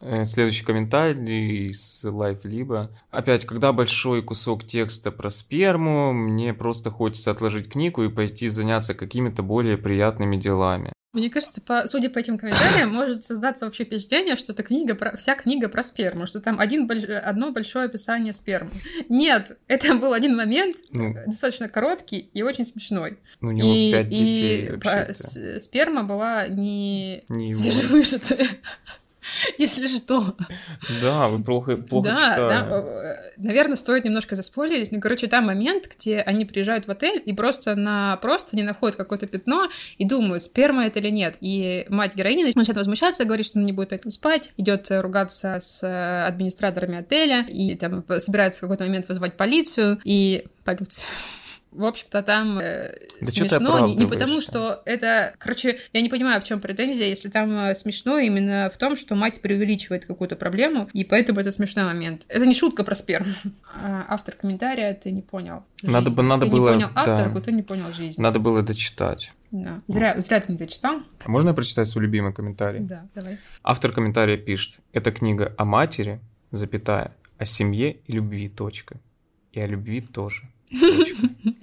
[0.00, 2.90] Э, Следующий комментарий с лайфлиба.
[3.10, 8.94] Опять, когда большой кусок текста про сперму, мне просто хочется отложить книгу и пойти заняться
[8.94, 10.92] какими-то более приятными делами.
[11.14, 15.16] Мне кажется, по, судя по этим комментариям, может создаться вообще впечатление, что эта книга про,
[15.16, 18.70] вся книга про сперму, что там один больш- одно большое описание спермы.
[19.08, 23.18] Нет, это был один момент, Ну, достаточно короткий и очень смешной.
[23.40, 28.46] у него и пять детей и по- с- сперма была не, Не свежевыжатая,
[29.58, 30.36] если что.
[31.02, 32.48] Да, вы плохо, плохо да, читали.
[32.48, 34.92] да, наверное, стоит немножко заспойлерить.
[34.92, 38.96] Ну, короче, там момент, где они приезжают в отель и просто на просто не находят
[38.96, 41.36] какое-то пятно и думают, сперма это или нет.
[41.40, 45.82] И мать героини начинает возмущаться, говорит, что она не будет этим спать, идет ругаться с
[45.82, 51.06] э, администраторами отеля и там собирается в какой-то момент вызывать полицию и полицию.
[51.70, 55.34] В общем-то, там э, Да ты смешно не, не потому, что это...
[55.38, 59.14] Короче, я не понимаю, в чем претензия, если там э, смешно именно в том, что
[59.14, 62.24] мать преувеличивает какую-то проблему, и поэтому это смешной момент.
[62.28, 63.32] Это не шутка про сперму.
[63.84, 65.62] А, Автор комментария, ты не понял.
[65.82, 66.16] Надо жизнь.
[66.16, 67.02] бы- надо ты было- не понял да.
[67.02, 68.20] авторку, ты не понял жизнь.
[68.20, 69.32] Надо было дочитать.
[69.50, 69.82] Да.
[69.86, 71.02] Зря, зря ты не дочитал.
[71.24, 72.80] А Можно я прочитать свой любимый комментарий?
[72.80, 73.38] Да, давай.
[73.62, 78.96] Автор комментария пишет, это книга о матери, запятая, о семье и любви, точка.
[79.52, 80.42] И о любви тоже.
[80.70, 81.27] точка.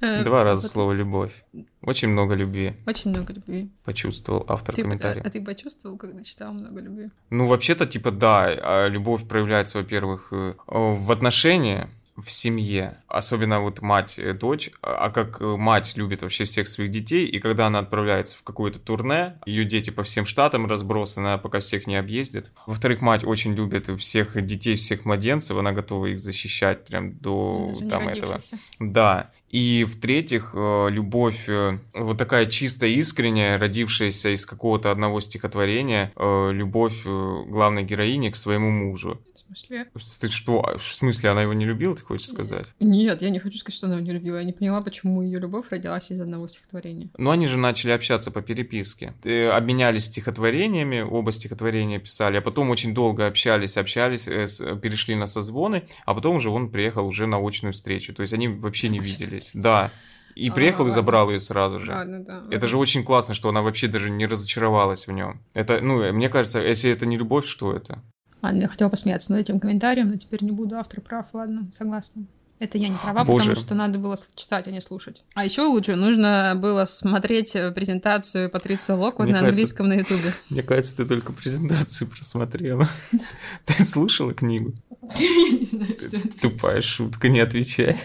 [0.00, 1.32] Э, Два раза вот слово «любовь».
[1.80, 3.70] Очень много любви Очень много любви.
[3.84, 5.22] почувствовал автор Ты, а, комментария.
[5.22, 7.10] а ты почувствовал, когда читал много любви?
[7.30, 13.82] Ну, вообще-то, типа, да, а любовь проявляется, во-первых, э, в отношении, в семье, особенно вот
[13.82, 17.66] мать, э, дочь, а а как э, мать любит вообще всех своих детей, и когда
[17.66, 21.96] она отправляется в какое-то турне, ее дети по всем штатам разбросаны, она пока всех не
[21.96, 22.50] объездит.
[22.66, 27.84] Во-вторых, мать очень любит всех детей, всех младенцев, она готова их защищать прям до Даже
[27.84, 28.40] не там этого.
[28.80, 29.30] Да.
[29.56, 36.50] И в-третьих, э, любовь э, вот такая чисто искренняя, родившаяся из какого-то одного стихотворения, э,
[36.52, 39.18] любовь главной героини к своему мужу.
[39.34, 39.86] В смысле?
[40.20, 40.76] Ты что?
[40.76, 42.66] В смысле, она его не любила, ты хочешь сказать?
[42.80, 44.36] Нет, я не хочу сказать, что она его не любила.
[44.36, 47.08] Я не поняла, почему ее любовь родилась из одного стихотворения.
[47.16, 49.14] Но они же начали общаться по переписке.
[49.52, 54.24] Обменялись стихотворениями, оба стихотворения писали, а потом очень долго общались, общались,
[54.82, 58.12] перешли на созвоны, а потом уже он приехал уже на очную встречу.
[58.12, 59.45] То есть они вообще не виделись.
[59.54, 59.90] Да.
[60.34, 61.92] И приехал а, и забрал ее сразу же.
[61.92, 62.44] Ладно, да.
[62.50, 65.40] Это же очень классно, что она вообще даже не разочаровалась в нем.
[65.54, 68.02] Это, ну, мне кажется, если это не любовь, что это?
[68.42, 72.26] Ладно, я хотела посмеяться над этим комментарием, но теперь не буду автор прав, ладно, согласна.
[72.58, 73.44] Это я не права, Боже.
[73.44, 75.24] потому что надо было читать, а не слушать.
[75.34, 80.32] А еще лучше нужно было смотреть презентацию Патриции Локвуд на английском на Ютубе.
[80.50, 82.88] Мне кажется, ты только презентацию просмотрела.
[83.66, 84.72] Ты слушала книгу?
[85.16, 86.40] Я не знаю, что это.
[86.40, 87.96] Тупая шутка, не отвечай.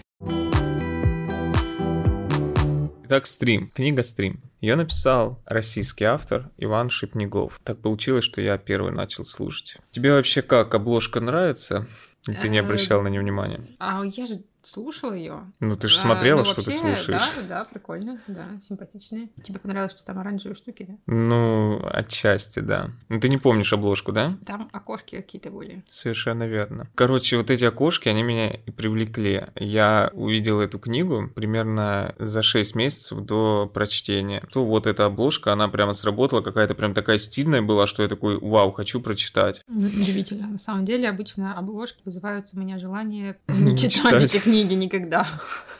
[3.11, 3.69] Итак, стрим.
[3.75, 4.39] Книга «Стрим».
[4.61, 7.59] Ее написал российский автор Иван Шипнигов.
[7.61, 9.79] Так получилось, что я первый начал слушать.
[9.91, 11.89] Тебе вообще как, обложка нравится?
[12.23, 13.67] Ты не обращал на нее внимания?
[13.79, 15.51] А я же слушала ее.
[15.59, 17.07] Ну, ты же а, смотрела, ну, что вообще, ты слушаешь.
[17.07, 19.29] Да, да, прикольно, да, симпатичные.
[19.43, 20.93] Тебе понравилось, что там оранжевые штуки, да?
[21.07, 22.89] Ну, отчасти, да.
[23.09, 24.37] Ну, ты не помнишь обложку, да?
[24.45, 25.83] Там окошки какие-то были.
[25.89, 26.87] Совершенно верно.
[26.95, 29.45] Короче, вот эти окошки, они меня и привлекли.
[29.55, 34.43] Я увидел эту книгу примерно за 6 месяцев до прочтения.
[34.51, 38.37] То вот эта обложка, она прямо сработала, какая-то прям такая стильная была, что я такой,
[38.39, 39.63] вау, хочу прочитать.
[39.67, 40.47] Удивительно.
[40.47, 45.27] На самом деле, обычно обложки вызывают у меня желание не читать эти книги никогда.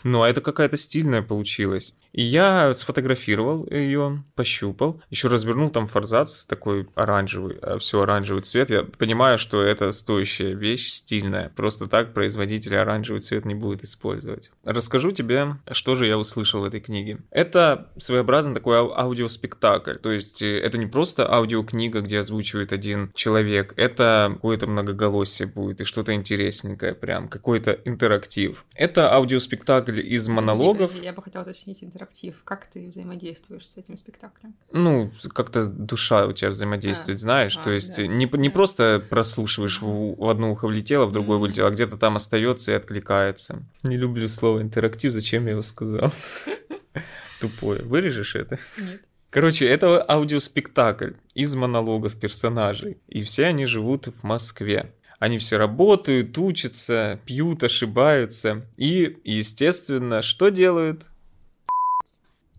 [0.03, 1.95] Ну, а это какая-то стильная получилась.
[2.11, 8.69] И я сфотографировал ее, пощупал, еще развернул там форзац такой оранжевый, а все оранжевый цвет.
[8.69, 11.51] Я понимаю, что это стоящая вещь, стильная.
[11.55, 14.51] Просто так производитель оранжевый цвет не будет использовать.
[14.65, 17.19] Расскажу тебе, что же я услышал в этой книге.
[17.29, 19.95] Это своеобразный такой аудиоспектакль.
[19.95, 23.73] То есть э, это не просто аудиокнига, где озвучивает один человек.
[23.77, 28.60] Это какое-то многоголосие будет и что-то интересненькое прям, какой-то интерактив.
[28.73, 30.73] Это аудиоспектакль из монологов.
[30.73, 32.41] Подожди, подожди, я бы хотела уточнить интерактив.
[32.43, 34.55] Как ты взаимодействуешь с этим спектаклем?
[34.71, 37.57] Ну, как-то душа у тебя взаимодействует, а, знаешь.
[37.57, 38.07] А, то есть да.
[38.07, 38.53] не, не да.
[38.53, 41.41] просто прослушиваешь в, в одно ухо влетело, в другое mm-hmm.
[41.41, 43.63] вылетело, а где-то там остается и откликается.
[43.83, 46.11] Не люблю слово интерактив, зачем я его сказал?
[47.41, 47.83] Тупое.
[47.83, 48.57] Вырежешь это?
[48.77, 49.01] Нет.
[49.31, 52.97] Короче, это аудиоспектакль из монологов персонажей.
[53.07, 54.93] И все они живут в Москве.
[55.21, 58.65] Они все работают, учатся, пьют, ошибаются.
[58.75, 61.11] И, естественно, что делают?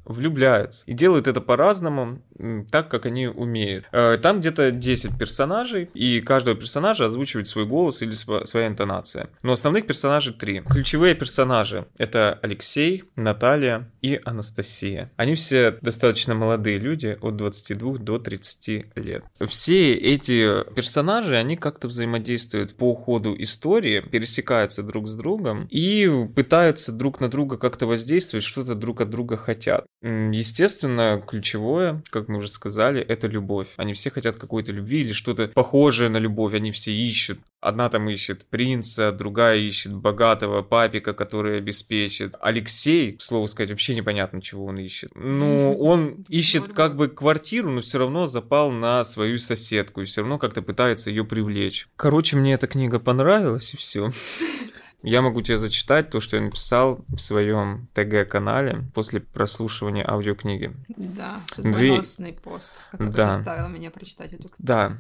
[0.05, 0.85] Влюбляются.
[0.87, 2.23] И делают это по-разному,
[2.71, 3.85] так, как они умеют.
[3.93, 9.31] Э, там где-то 10 персонажей, и каждого персонажа озвучивает свой голос или своя интонация.
[9.43, 10.61] Но основных персонажей три.
[10.61, 15.11] Ключевые персонажи— это Алексей, Наталья и Анастасия.
[15.17, 19.25] Они все достаточно молодые люди, от 22 до 30 лет.
[19.47, 26.93] Все эти персонажи, они как-то взаимодействуют по ходу истории, пересекаются друг с другом и пытаются
[26.93, 29.87] друг на друга как-то воздействовать, что-то друг от друга хотят.
[30.03, 33.69] Естественно, ключевое, как мы уже сказали, это любовь.
[33.77, 36.55] Они все хотят какой-то любви или что-то похожее на любовь.
[36.55, 37.39] Они все ищут.
[37.61, 42.35] Одна там ищет принца, другая ищет богатого папика, который обеспечит.
[42.41, 45.13] Алексей, к слову сказать, вообще непонятно, чего он ищет.
[45.15, 50.23] Ну, он ищет как бы квартиру, но все равно запал на свою соседку и все
[50.23, 51.87] равно как-то пытается ее привлечь.
[51.95, 54.11] Короче, мне эта книга понравилась и все.
[55.03, 60.73] Я могу тебе зачитать то, что я написал в своем ТГ-канале после прослушивания аудиокниги.
[60.97, 63.35] Да, судьбоносный пост, который да.
[63.35, 64.55] заставил меня прочитать эту книгу.
[64.59, 64.99] Да,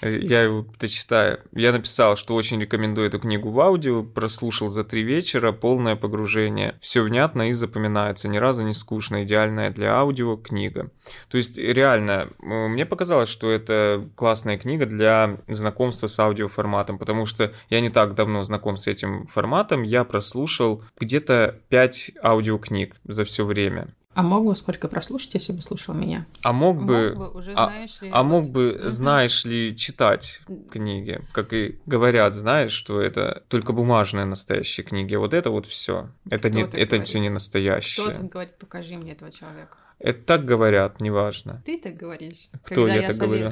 [0.00, 1.40] я его дочитаю.
[1.52, 6.78] Я написал, что очень рекомендую эту книгу в аудио, прослушал за три вечера, полное погружение.
[6.80, 10.90] Все внятно и запоминается, ни разу не скучно, идеальная для аудио книга.
[11.28, 17.52] То есть, реально, мне показалось, что это классная книга для знакомства с аудиоформатом, потому что
[17.68, 23.24] я не так давно знаком с этим форматом, форматом я прослушал где-то 5 аудиокниг за
[23.24, 23.88] все время.
[24.14, 26.26] А мог бы сколько прослушать, если бы слушал меня?
[26.42, 28.88] А мог бы, мог бы уже, а, знаешь ли, а, мог бы, угу.
[28.88, 35.16] знаешь ли, читать книги, как и говорят, знаешь, что это только бумажные настоящие книги.
[35.16, 38.04] Вот это вот все, это не, это все не настоящее.
[38.04, 38.58] Кто так говорит?
[38.58, 39.78] Покажи мне этого человека.
[39.98, 41.62] Это так говорят, неважно.
[41.64, 42.48] Ты так говоришь.
[42.64, 43.50] Кто я, я так говорю?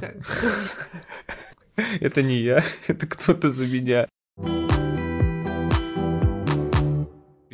[2.00, 4.06] Это не я, это кто-то за меня.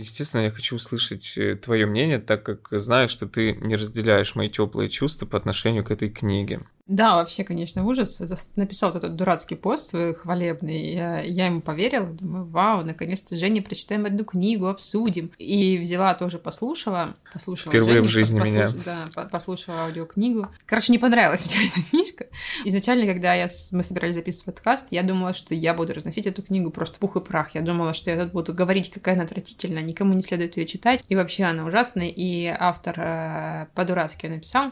[0.07, 4.49] Естественно, я хочу услышать э, твое мнение, так как знаю, что ты не разделяешь мои
[4.49, 6.61] теплые чувства по отношению к этой книге.
[6.87, 8.23] Да, вообще, конечно, ужас.
[8.55, 10.93] Написал вот этот дурацкий пост свой хвалебный.
[10.93, 15.33] Я, я ему поверила, думаю, вау, наконец-то Женя, прочитаем одну книгу, обсудим.
[15.39, 17.17] И взяла тоже, послушала.
[17.33, 18.55] послушала Впервые Женю, в жизни послуш...
[18.55, 18.73] меня.
[18.85, 20.49] Да, послушала аудиокнигу.
[20.65, 22.27] Короче, не понравилась мне эта книжка.
[22.65, 26.71] Изначально, когда я, мы собирались записывать подкаст, я думала, что я буду разносить эту книгу
[26.71, 27.57] просто пух и прах.
[27.57, 31.03] Я думала, что я тут буду говорить, какая она отвратительная, никому не следует ее читать.
[31.09, 34.71] И вообще она ужасная, и автор э, по-дурацки написал.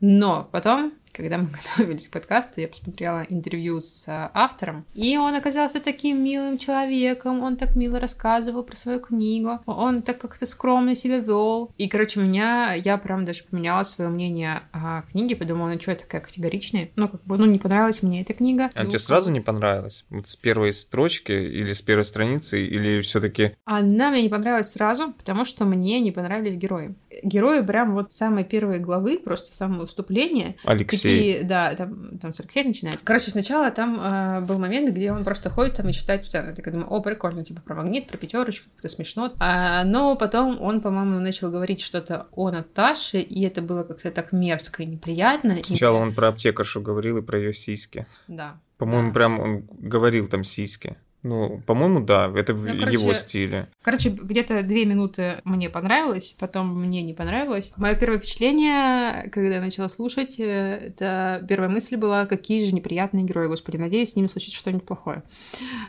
[0.00, 1.48] Но потом когда мы
[1.78, 7.42] готовились к подкасту, я посмотрела интервью с э, автором, и он оказался таким милым человеком,
[7.42, 11.72] он так мило рассказывал про свою книгу, он так как-то скромно себя вел.
[11.78, 15.96] И, короче, меня, я прям даже поменяла свое мнение о книге, подумала, ну что я
[15.96, 16.90] такая категоричная?
[16.96, 18.70] Ну, как бы, ну, не понравилась мне эта книга.
[18.74, 20.04] А тебе сразу не понравилась?
[20.10, 24.72] Вот с первой строчки или с первой страницы, или все таки Она мне не понравилась
[24.72, 26.94] сразу, потому что мне не понравились герои.
[27.22, 30.56] Герои прям вот самой первой главы, просто самого вступления.
[30.64, 31.42] Алексей Алексей.
[31.44, 33.04] да, там, там 47 начинается.
[33.04, 36.54] Короче, сначала там э, был момент, где он просто ходит там и читает сцены.
[36.54, 39.32] Так я думаю, о, прикольно, типа про магнит, про пятерочку, как-то смешно.
[39.38, 44.32] А, но потом он, по-моему, начал говорить что-то о Наташе, и это было как-то так
[44.32, 45.56] мерзко и неприятно.
[45.62, 46.02] Сначала и...
[46.02, 48.06] он про аптекаршу говорил и про ее сиськи.
[48.28, 48.60] Да.
[48.78, 49.14] По-моему, да.
[49.14, 50.96] прям он говорил там сиськи.
[51.26, 53.68] Ну, по-моему, да, это в ну, короче, его стиле.
[53.82, 57.72] Короче, где-то две минуты мне понравилось, потом мне не понравилось.
[57.76, 63.24] Мое первое впечатление, когда я начала слушать, э, это первая мысль была, какие же неприятные
[63.24, 65.24] герои, господи, надеюсь, с ними случится что-нибудь плохое.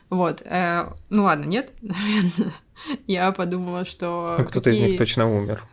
[0.10, 0.42] Вот.
[0.42, 2.54] Э, ну ладно, нет, наверное.
[3.08, 4.36] Я подумала, что...
[4.38, 4.86] Ну, кто-то какие...
[4.86, 5.64] из них точно умер.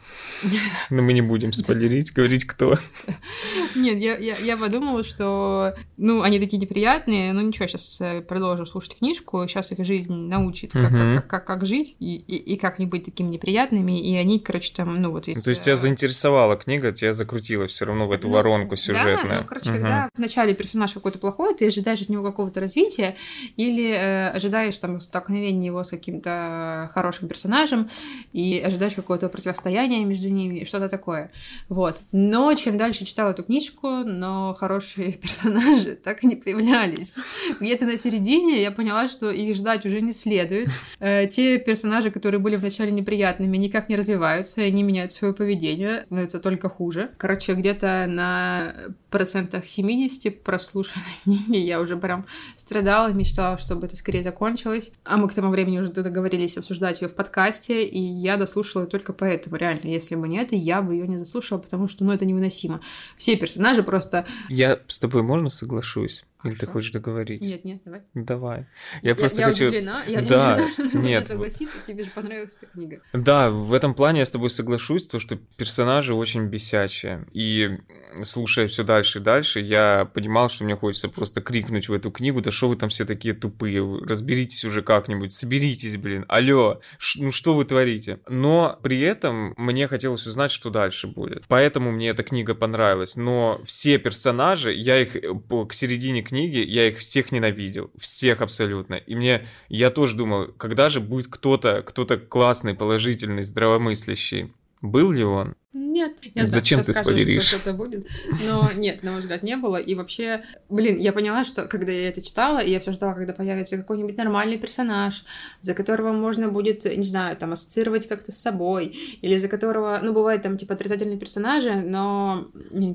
[0.91, 2.79] Но мы не будем спойлерить, говорить, кто.
[3.75, 8.67] Нет, я, я, я подумала, что, ну, они такие неприятные, ну ничего, сейчас э, продолжу
[8.67, 11.15] слушать книжку, сейчас их жизнь научит, как, uh-huh.
[11.17, 14.73] как, как, как жить и, и, и как не быть такими неприятными, и они, короче,
[14.75, 15.29] там, ну, вот...
[15.29, 15.43] Из...
[15.43, 19.29] То есть тебя э, заинтересовала книга, тебя закрутила все равно в эту ну, воронку сюжетную.
[19.29, 19.73] Да, ну, короче, uh-huh.
[19.73, 23.17] когда вначале персонаж какой-то плохой, ты ожидаешь от него какого-то развития,
[23.57, 27.91] или э, ожидаешь там столкновения его с каким-то хорошим персонажем,
[28.33, 31.31] и ожидаешь какого-то противостояния между ними, что-то такое.
[31.69, 32.01] Вот.
[32.13, 37.17] Но чем дальше читала эту книжку, но хорошие персонажи так и не появлялись.
[37.61, 40.71] Где-то на середине я поняла, что их ждать уже не следует.
[41.01, 46.05] Э, те персонажи, которые были вначале неприятными, никак не развиваются, и они меняют свое поведение,
[46.05, 47.11] становятся только хуже.
[47.19, 48.75] Короче, где-то на
[49.11, 52.27] процентах 70 прослушанной книги я уже прям
[52.57, 54.93] страдала, мечтала, чтобы это скорее закончилось.
[55.05, 59.13] А мы к тому времени уже договорились обсуждать ее в подкасте, и я дослушала только
[59.13, 59.57] поэтому.
[59.57, 62.81] Реально, если бы не это, я бы ее не заслушала, потому что, ну, это невыносимо.
[63.17, 64.27] Все персонажи просто...
[64.49, 66.25] Я с тобой можно соглашусь?
[66.45, 67.41] Или ты хочешь договорить?
[67.41, 68.03] Нет, нет, давай.
[68.15, 68.67] Давай.
[69.03, 69.69] Я, я просто я хочу...
[69.69, 70.05] удивлена.
[70.05, 71.25] Я да, удивлена, нет.
[71.25, 73.01] согласиться, тебе же понравилась эта книга.
[73.13, 77.27] Да, в этом плане я с тобой соглашусь, то, что персонажи очень бесячие.
[77.33, 77.79] И
[78.23, 82.43] слушая все дальше и дальше, я понимал, что мне хочется просто крикнуть в эту книгу,
[82.43, 86.81] да что вы там все такие тупые, разберитесь уже как-нибудь, соберитесь, блин, алло,
[87.17, 88.21] ну что вы творите?
[88.29, 91.45] Но при этом мне хотелось узнать, что дальше будет.
[91.49, 93.17] Поэтому мне эта книга понравилась.
[93.17, 95.21] Но все персонажи, я их э,
[95.69, 98.95] к середине книги книги, я их всех ненавидел, всех абсолютно.
[98.95, 104.53] И мне, я тоже думал, когда же будет кто-то, кто-то классный, положительный, здравомыслящий.
[104.83, 105.55] Был ли он?
[105.75, 106.19] Нет.
[106.37, 107.43] Я Зачем ты скажу, спойлеришь?
[107.43, 108.07] Что что-то будет.
[108.47, 109.77] Но нет, на мой взгляд, не было.
[109.77, 113.33] И вообще, блин, я поняла, что когда я это читала, и я все ждала, когда
[113.33, 115.25] появится какой-нибудь нормальный персонаж,
[115.63, 120.13] за которого можно будет, не знаю, там, ассоциировать как-то с собой, или за которого, ну,
[120.13, 122.47] бывают там, типа, отрицательные персонажи, но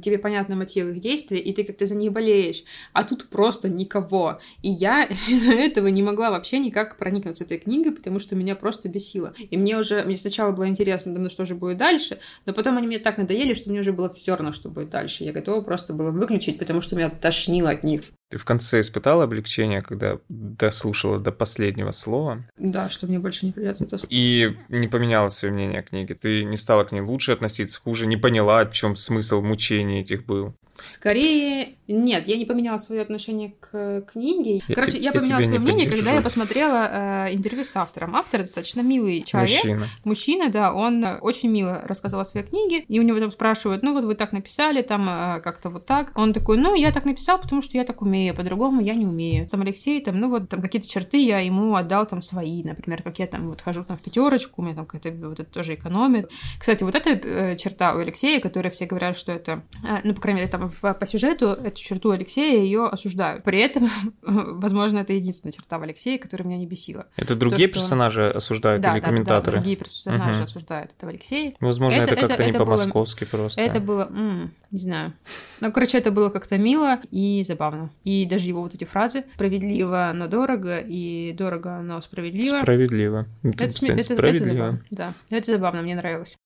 [0.01, 2.63] тебе понятны мотивы их действий, и ты как-то за них болеешь.
[2.93, 4.39] А тут просто никого.
[4.61, 8.87] И я из-за этого не могла вообще никак проникнуться этой книгой, потому что меня просто
[8.87, 9.33] бесило.
[9.37, 12.87] И мне уже, мне сначала было интересно, думаю, что же будет дальше, но потом они
[12.87, 15.23] мне так надоели, что мне уже было все равно, что будет дальше.
[15.23, 18.03] Я готова просто было выключить, потому что меня тошнило от них.
[18.29, 22.43] Ты в конце испытала облегчение, когда дослушала до последнего слова?
[22.57, 24.13] Да, что мне больше не придется это слушать.
[24.13, 26.13] И не поменяла свое мнение о книге.
[26.13, 30.25] Ты не стала к ней лучше относиться, хуже, не поняла, в чем смысл мучений этих
[30.25, 30.53] был.
[30.69, 34.61] Скорее, нет, я не поменяла свое отношение к книге.
[34.67, 36.03] Я Короче, я, я поменяла свое мнение, поддержу.
[36.03, 38.15] когда я посмотрела э, интервью с автором.
[38.15, 39.63] Автор достаточно милый человек.
[39.63, 39.87] Мужчина.
[40.03, 43.93] Мужчина, да, он очень мило рассказал о своей книге, и у него там спрашивают, ну
[43.93, 46.11] вот вы так написали, там э, как-то вот так.
[46.13, 49.05] Он такой, ну я так написал, потому что я так умею умею, по-другому я не
[49.05, 49.47] умею.
[49.47, 53.19] Там Алексей, там, ну вот там какие-то черты я ему отдал там свои, например, как
[53.19, 56.29] я там вот хожу там в пятерочку, у меня там какая-то вот это тоже экономит.
[56.59, 60.21] Кстати, вот эта э, черта у Алексея, которая все говорят, что это, э, ну, по
[60.21, 63.43] крайней мере, там в, по сюжету эту черту Алексея ее осуждают.
[63.43, 63.89] При этом,
[64.21, 67.07] возможно, это единственная черта в Алексее, которая меня не бесила.
[67.15, 67.81] Это другие То, что...
[67.81, 69.57] персонажи осуждают да, или да, комментаторы?
[69.57, 70.43] Да, другие персонажи угу.
[70.43, 71.53] осуждают этого Алексея.
[71.59, 73.61] Возможно, это, это как-то не по-московски просто.
[73.61, 74.07] Это было...
[74.09, 75.13] М- Не знаю.
[75.61, 77.89] Ну, короче, это было как-то мило и забавно.
[78.03, 82.61] И даже его вот эти фразы «справедливо, но дорого» и «дорого, но справедливо».
[82.61, 83.25] Справедливо.
[83.41, 84.45] Это, это, это, справедливо.
[84.45, 84.81] Это забавно.
[84.91, 86.37] Да, это забавно, мне нравилось.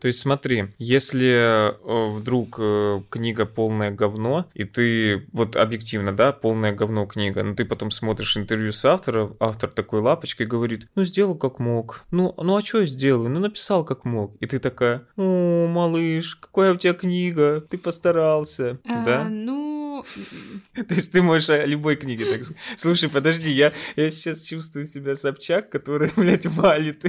[0.00, 6.32] То есть смотри, если э, вдруг э, книга полное говно, и ты, вот объективно, да,
[6.32, 11.04] полное говно книга, но ты потом смотришь интервью с автором, автор такой лапочкой говорит, ну
[11.04, 14.58] сделал как мог, ну, ну а что я сделаю, ну написал как мог, и ты
[14.58, 19.24] такая, о, малыш, какая у тебя книга, ты постарался, а, да?
[19.28, 19.69] Ну,
[20.74, 22.62] То есть ты можешь о любой книге так сказать.
[22.76, 27.04] Слушай, подожди, я, я сейчас чувствую себя Собчак, который, блядь, валит,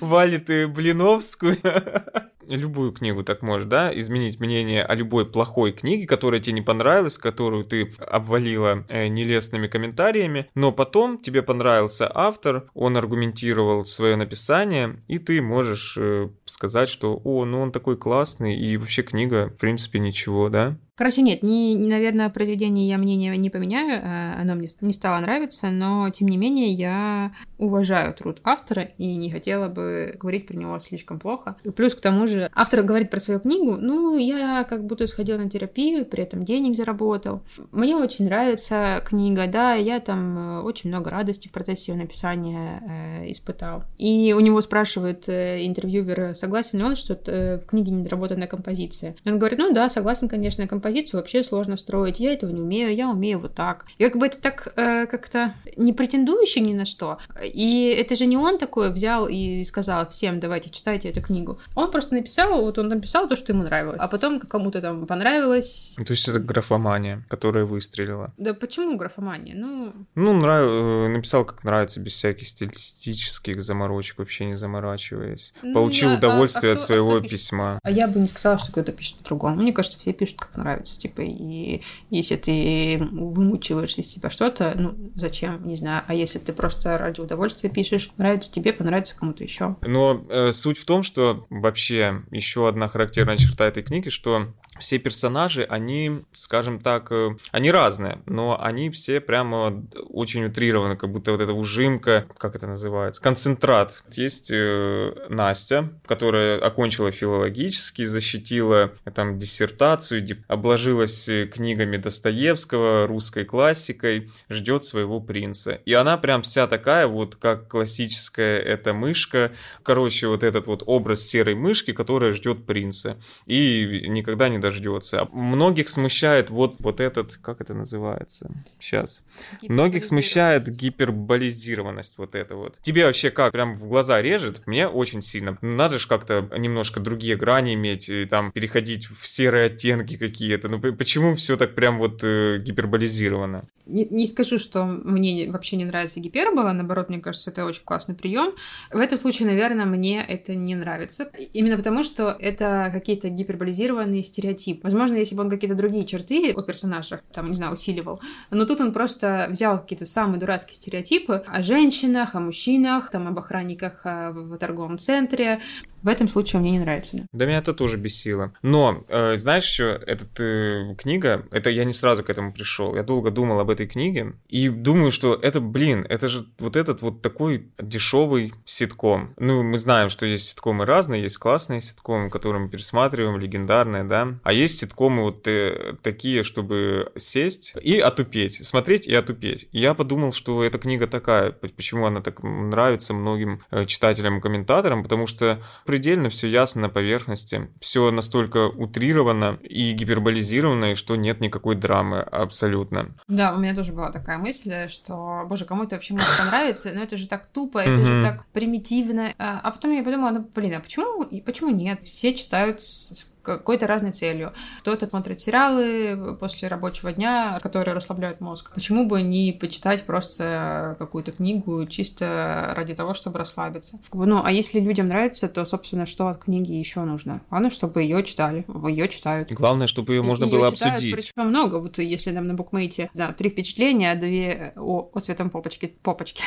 [0.00, 1.58] валит Блиновскую.
[2.48, 7.16] Любую книгу так можешь, да, изменить мнение о любой плохой книге, которая тебе не понравилась,
[7.16, 15.00] которую ты обвалила э, нелестными комментариями, но потом тебе понравился автор, он аргументировал свое написание,
[15.08, 19.58] и ты можешь э, сказать, что, о, ну он такой классный, и вообще книга, в
[19.58, 20.76] принципе, ничего, да?
[20.96, 25.20] Короче, нет, не, не, наверное, произведение я мнение не поменяю, э, оно мне не стало
[25.20, 30.54] нравиться, но, тем не менее, я уважаю труд автора и не хотела бы говорить про
[30.54, 31.56] него слишком плохо.
[31.64, 35.38] И плюс к тому же, автор говорит про свою книгу, ну, я как будто сходила
[35.38, 37.42] на терапию, при этом денег заработал.
[37.72, 42.82] Мне очень нравится книга, да, я там э, очень много радости в процессе ее написания
[43.24, 43.82] э, испытал.
[43.98, 49.16] И у него спрашивает э, интервьюер, согласен ли он, что э, в книге недоработанная композиция.
[49.24, 52.20] И он говорит, ну да, согласен, конечно, композицию вообще сложно строить.
[52.20, 53.86] Я этого не умею, я умею вот так.
[53.96, 57.18] И как бы это так э, как-то не претендующий ни на что.
[57.42, 61.58] И это же не он такой взял и сказал всем, давайте читайте эту книгу.
[61.74, 63.96] Он просто написал, вот он написал то, что ему нравилось.
[63.98, 65.96] А потом кому-то там понравилось.
[66.04, 68.34] То есть это графомания, которая выстрелила.
[68.36, 69.54] Да почему графомания?
[69.56, 69.94] Ну...
[70.14, 70.66] Ну, нрав...
[70.68, 75.54] Э, написал, как нравится, без всяких стилистических заморочек, вообще не заморачиваясь.
[75.62, 76.18] Ну, Получил я...
[76.34, 77.78] удовольствие а, а кто, от своего а письма.
[77.82, 79.56] А я бы не сказала, что кто-то пишет по-другому.
[79.56, 84.74] Мне кажется, все пишут, как нравится нравится, типа, и если ты вымучиваешь из себя что-то,
[84.76, 89.42] ну, зачем, не знаю, а если ты просто ради удовольствия пишешь, нравится тебе, понравится кому-то
[89.42, 89.76] еще.
[89.82, 94.98] Но э, суть в том, что вообще еще одна характерная черта этой книги, что все
[94.98, 101.32] персонажи, они, скажем так, э, они разные, но они все прямо очень утрированы, как будто
[101.32, 104.02] вот эта ужимка, как это называется, концентрат.
[104.12, 114.30] Есть э, Настя, которая окончила филологический, защитила э, там диссертацию, обложилась книгами Достоевского, русской классикой,
[114.48, 115.80] ждет своего принца.
[115.84, 119.52] И она прям вся такая вот, как классическая эта мышка,
[119.82, 123.18] короче, вот этот вот образ серой мышки, которая ждет принца.
[123.46, 125.28] И никогда не дождется.
[125.32, 128.50] Многих смущает вот, вот этот, как это называется
[128.80, 129.22] сейчас?
[129.68, 132.78] Многих смущает гиперболизированность вот это вот.
[132.80, 134.66] Тебе вообще как, прям в глаза режет?
[134.66, 135.58] Мне очень сильно.
[135.60, 140.68] Надо же как-то немножко другие грани иметь, и там переходить в серые оттенки какие-то.
[140.68, 143.64] Ну почему все так прям вот э, гиперболизировано?
[143.84, 148.14] Не, не скажу, что мне вообще не нравится гипербола, наоборот, мне кажется, это очень классный
[148.14, 148.54] прием.
[148.90, 151.30] В этом случае, наверное, мне это не нравится.
[151.52, 154.53] Именно потому, что это какие-то гиперболизированные стереотипы.
[154.82, 158.80] Возможно, если бы он какие-то другие черты от персонажа, там, не знаю, усиливал, но тут
[158.80, 164.30] он просто взял какие-то самые дурацкие стереотипы о женщинах, о мужчинах, там, об охранниках э,
[164.30, 165.60] в торговом центре,
[166.04, 167.16] в этом случае мне не нравится.
[167.16, 168.52] Да, да меня это тоже бесило.
[168.62, 172.94] Но, э, знаешь, еще эта э, книга, это я не сразу к этому пришел.
[172.94, 177.00] Я долго думал об этой книге и думаю, что это, блин, это же вот этот
[177.00, 179.34] вот такой дешевый ситком.
[179.38, 184.34] Ну, мы знаем, что есть ситкомы разные, есть классные ситкомы, которые мы пересматриваем, легендарные, да.
[184.42, 189.68] А есть ситкомы вот э, такие, чтобы сесть и отупеть, смотреть и отупеть.
[189.72, 194.40] И я подумал, что эта книга такая, почему она так нравится многим э, читателям и
[194.42, 195.62] комментаторам, потому что
[195.94, 202.18] предельно все ясно на поверхности, все настолько утрировано и гиперболизировано, и что нет никакой драмы
[202.18, 203.14] абсолютно.
[203.28, 207.00] Да, у меня тоже была такая мысль, что, боже, кому это вообще может понравиться, но
[207.00, 209.34] это же так тупо, это же так примитивно.
[209.38, 212.00] А, а потом я подумала, ну, блин, а почему, почему нет?
[212.02, 214.52] Все читают с какой-то разной целью.
[214.80, 218.72] Кто-то смотрит сериалы после рабочего дня, которые расслабляют мозг.
[218.74, 224.00] Почему бы не почитать просто какую-то книгу чисто ради того, чтобы расслабиться?
[224.12, 227.42] Ну, а если людям нравится, то, собственно, что от книги еще нужно?
[227.50, 228.64] Главное, чтобы ее читали.
[228.88, 229.52] Ее читают.
[229.52, 231.14] Главное, чтобы ее можно было читают, обсудить.
[231.14, 231.76] Причем много.
[231.76, 236.42] Вот если нам на букмейте, да, три впечатления, две о, о святом попочке, попочке.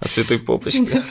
[0.00, 1.02] О святой попочке.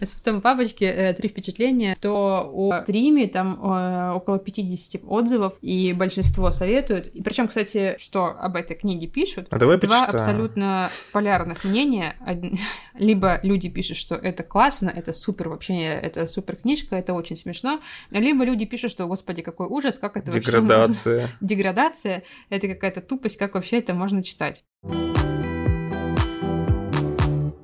[0.00, 6.50] О святом папочке, три впечатления, то о стриме там э, около 50 отзывов, и большинство
[6.52, 7.08] советуют.
[7.08, 10.16] И причем, кстати, что об этой книге пишут, А давай два почитаем.
[10.16, 12.16] абсолютно полярных мнения.
[12.94, 17.80] Либо люди пишут, что это классно, это супер вообще, это супер книжка, это очень смешно.
[18.10, 20.68] Либо люди пишут, что, господи, какой ужас, как это вообще можно...
[20.68, 21.28] Деградация.
[21.40, 24.64] Деградация, это какая-то тупость, как вообще это можно читать.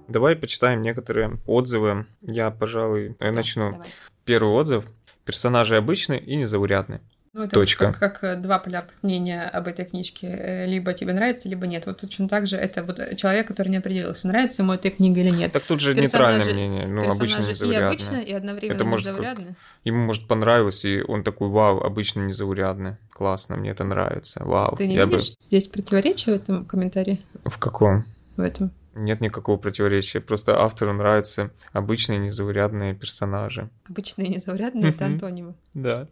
[0.09, 2.07] Давай почитаем некоторые отзывы.
[2.21, 3.73] Я, пожалуй, э, начну.
[3.73, 3.87] Давай.
[4.25, 4.85] Первый отзыв.
[5.25, 7.01] Персонажи обычные и незаурядные.
[7.35, 7.95] Ну, это Точка.
[7.99, 10.27] Как, как, э, два полярных мнения об этой книжке.
[10.27, 11.87] Э, Либо тебе нравится, либо нет.
[11.87, 15.31] Вот точно так же это вот человек, который не определился, нравится ему эта книга или
[15.31, 15.51] нет.
[15.51, 16.87] Так тут же Персонажи- нейтральное мнение.
[16.87, 19.39] Ну, обычно и обычно, и одновременно Это может как-.
[19.85, 22.97] Ему, может, понравилось, и он такой, вау, обычно незаурядный.
[23.11, 24.45] Классно, мне это нравится.
[24.45, 24.77] Вау.
[24.77, 27.25] Ты не Я бы- видишь здесь противоречия в этом комментарии?
[27.47, 28.05] В каком?
[28.37, 28.73] В этом?
[28.95, 30.21] Нет никакого противоречия.
[30.21, 33.71] Просто автору нравятся обычные незаурядные персонажи.
[33.89, 35.55] Обычные незаурядные— это антонимы.
[35.75, 36.09] Да.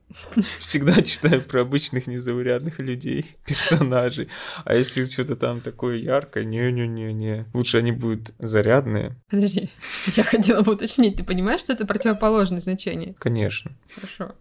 [0.59, 4.29] Всегда читаю про обычных незаурядных людей, персонажей.
[4.65, 7.47] А если что-то там такое яркое, не-не-не-не.
[7.53, 9.17] Лучше они будут зарядные.
[9.29, 9.71] Подожди,
[10.17, 11.17] я хотела бы уточнить.
[11.17, 13.15] Ты понимаешь, что это противоположное значение?
[13.19, 13.73] Конечно.
[13.95, 14.35] Хорошо.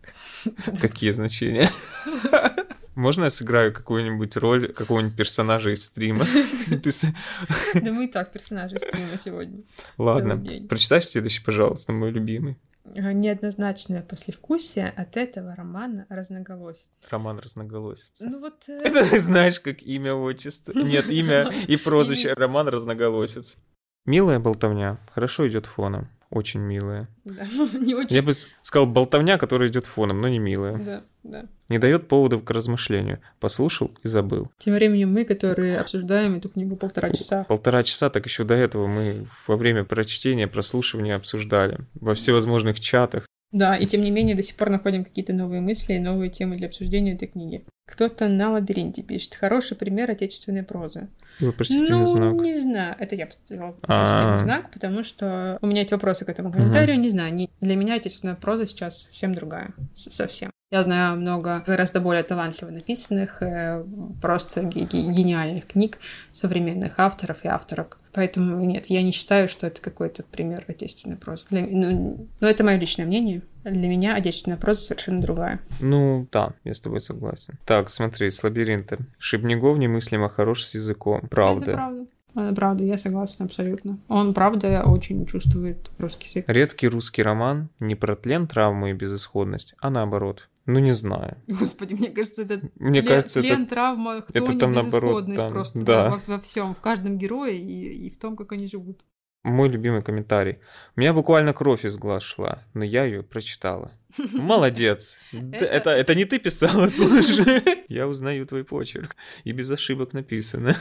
[0.80, 1.70] Какие значения?
[3.00, 6.26] Можно я сыграю какую-нибудь роль какого-нибудь персонажа из стрима?
[7.74, 9.64] Да мы и так персонажи стрима сегодня.
[9.97, 10.43] Ладно.
[10.68, 12.58] Прочитай следующий, пожалуйста, мой любимый.
[12.97, 16.89] А, Неоднозначное послевкусие от этого романа разноголосит.
[17.10, 18.20] Роман Разноголосец.
[18.20, 18.64] Ну вот...
[18.68, 20.72] э, Это ты знаешь, как имя, отчество.
[20.76, 22.34] Нет, имя и прозвище.
[22.34, 23.58] Роман Разноголосец.
[24.06, 24.97] Милая болтовня.
[25.14, 26.10] Хорошо идет фоном.
[26.32, 27.08] Очень милая.
[27.24, 28.14] да, не очень...
[28.16, 30.78] Я бы сказал болтовня, которая идет фоном, но не милая.
[30.78, 31.45] Да, да.
[31.70, 33.20] Не дает поводов к размышлению.
[33.39, 34.49] Послушал и забыл.
[34.57, 37.45] Тем временем мы, которые обсуждаем эту книгу полтора часа.
[37.47, 41.80] Полтора часа, так еще до этого мы во время прочтения, прослушивания обсуждали.
[41.93, 43.28] Во всевозможных чатах.
[43.52, 46.56] Да, и тем не менее до сих пор находим какие-то новые мысли и новые темы
[46.58, 47.66] для обсуждения этой книги.
[47.88, 49.34] Кто-то на лабиринте пишет.
[49.36, 51.08] Хороший пример отечественной прозы.
[51.39, 52.34] Вопросительный ну, знак.
[52.36, 52.95] не знаю.
[53.00, 53.72] Это я поставила А.
[53.72, 57.00] вопросительный знак, потому что у меня есть вопросы к этому комментарию.
[57.00, 59.74] Не знаю, не- для меня отечественная проза сейчас совсем другая.
[59.95, 60.52] Совсем.
[60.72, 63.84] Я знаю много гораздо более талантливо написанных, э,
[64.22, 65.97] просто ге- ге- гениальных книг
[66.30, 67.99] современных авторов и авторок.
[68.14, 71.45] Поэтому нет, я не считаю, что это какой-то пример отечественной прозы.
[71.49, 73.43] Для- ну, но это мое личное мнение.
[73.64, 75.60] Для меня отечественная проза совершенно другая.
[75.80, 77.55] Ну, да, я с тобой согласен.
[77.66, 78.97] Так, смотри, с лабиринта.
[79.20, 81.22] Шибнегов немыслимо хорош с языком.
[81.30, 81.64] Правда.
[81.72, 82.05] Это правда.
[82.36, 83.97] Это правда, я согласна абсолютно.
[84.07, 86.45] Он, правда, очень чувствует русский язык.
[86.47, 90.47] Редкий русский роман не про тлен, травмы и безысходность, а наоборот.
[90.70, 91.38] Ну, не знаю.
[91.47, 93.70] Господи, мне кажется, это Мне тлен, кажется, тлен, это...
[93.72, 96.11] травма, кто это там наоборот, там, просто да.
[96.11, 99.03] во, во всем, в каждом герое и, и в том, как они живут.
[99.43, 100.59] Мой любимый комментарий.
[100.95, 103.93] У меня буквально кровь из глаз шла, но я ее прочитала.
[104.34, 105.20] Молодец.
[105.32, 107.84] Это, это не ты писала, слушай.
[107.89, 109.15] Я узнаю твой почерк.
[109.43, 110.76] И без ошибок написано.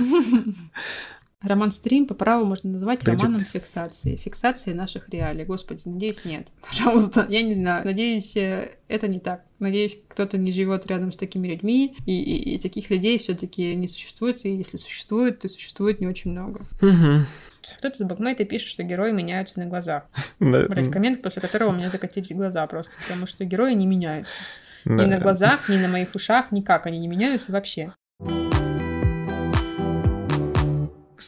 [1.40, 4.16] Роман «Стрим» по праву можно назвать где романом фиксации.
[4.16, 5.44] Фиксации наших реалий.
[5.44, 6.48] Господи, надеюсь, нет.
[6.68, 7.84] Пожалуйста, я не знаю.
[7.84, 9.44] Надеюсь, э, это не так.
[9.60, 13.86] Надеюсь, кто-то не живет рядом с такими людьми, и, и- и таких людей все-таки не
[13.86, 16.62] существует, и если существует, то существует не очень много.
[17.78, 20.04] Кто-то с букмейта пишет, что герои меняются на глазах.
[20.40, 24.32] Да, Блять, коммент, после которого у меня закатились глаза просто, потому что герои не меняются.
[24.84, 27.92] Ни на глазах, ни на моих ушах, никак они не меняются вообще.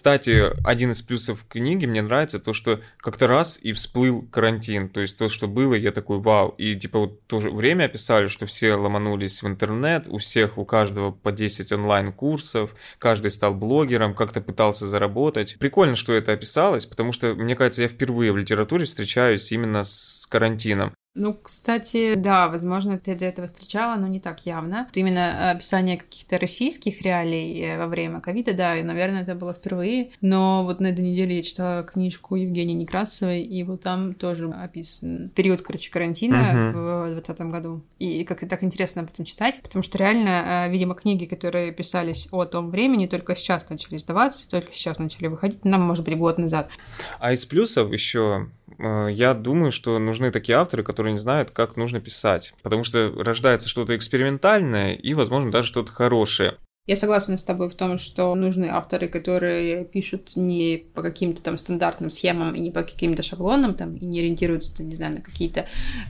[0.00, 4.88] Кстати, один из плюсов книги мне нравится то, что как-то раз и всплыл карантин.
[4.88, 6.54] То есть то, что было, я такой, вау.
[6.56, 10.64] И типа вот то же время описали, что все ломанулись в интернет, у всех, у
[10.64, 15.58] каждого по 10 онлайн-курсов, каждый стал блогером, как-то пытался заработать.
[15.58, 20.26] Прикольно, что это описалось, потому что, мне кажется, я впервые в литературе встречаюсь именно с
[20.30, 20.94] карантином.
[21.20, 24.86] Ну, кстати, да, возможно, ты до этого встречала, но не так явно.
[24.88, 29.52] Вот Именно описание каких-то российских реалий э, во время ковида, да, и, наверное, это было
[29.52, 30.12] впервые.
[30.22, 35.28] Но вот на этой неделе я читала книжку Евгении Некрасовой, и вот там тоже описан
[35.34, 36.72] период, короче, карантина Мгм.
[36.72, 37.82] в 2020 году.
[37.98, 42.28] И как так интересно об этом читать, потому что реально, э, видимо, книги, которые писались
[42.30, 46.38] о том времени, только сейчас начали издаваться, только сейчас начали выходить, нам, может быть, год
[46.38, 46.70] назад.
[47.18, 48.48] А из плюсов еще
[48.82, 52.54] я думаю, что нужны такие авторы, которые не знают, как нужно писать.
[52.62, 56.56] Потому что рождается что-то экспериментальное и, возможно, даже что-то хорошее.
[56.86, 61.58] Я согласна с тобой в том, что нужны авторы, которые пишут не по каким-то там
[61.58, 65.66] стандартным схемам и не по каким-то шаблонам, там, и не ориентируются, не знаю, на какие-то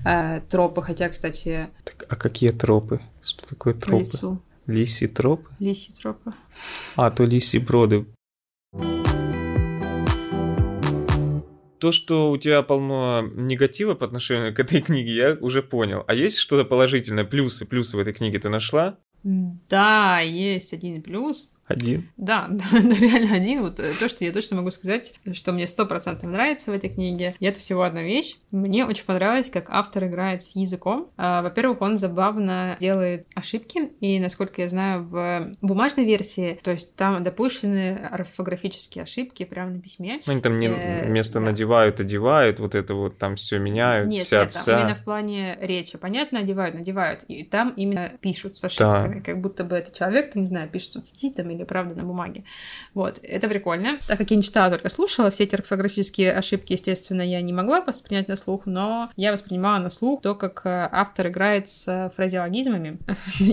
[0.07, 3.01] э, тропы, хотя, кстати, Так, а какие тропы?
[3.21, 4.05] Что такое по тропы?
[4.05, 4.43] лесу.
[4.67, 5.49] Лисий троп?
[5.59, 6.33] Лиси тропы.
[6.97, 8.07] А, то лисий броды.
[11.81, 16.05] То, что у тебя полно негатива по отношению к этой книге, я уже понял.
[16.07, 18.99] А есть что-то положительное, плюсы, плюсы в этой книге ты нашла?
[19.23, 21.51] Да, есть один плюс.
[21.71, 22.11] Один?
[22.17, 23.63] Да, да, да, реально один.
[23.63, 26.91] Вот э, то, что я точно могу сказать, что мне сто процентов нравится в этой
[26.91, 28.37] книге, и это всего одна вещь.
[28.51, 31.11] Мне очень понравилось, как автор играет с языком.
[31.17, 36.95] А, во-первых, он забавно делает ошибки, и, насколько я знаю, в бумажной версии, то есть
[36.97, 40.21] там допущены орфографические ошибки прямо на письме.
[40.27, 41.47] Они там не Э, место да.
[41.47, 45.59] надевают, одевают, вот это вот там все меняют, Нет, вся нет, там именно в плане
[45.61, 45.99] речи.
[45.99, 47.25] Понятно, одевают, надевают.
[47.25, 49.21] И там именно пишут с ошибками.
[49.21, 52.45] Как будто бы это человек, не знаю, пишет в соцсети там или правда на бумаге.
[52.95, 53.99] Вот, это прикольно.
[54.07, 57.81] Так как я не читала, только слушала, все эти орфографические ошибки, естественно, я не могла
[57.81, 62.99] воспринять на слух, но я воспринимала на слух то, как э, автор играет с фразеологизмами.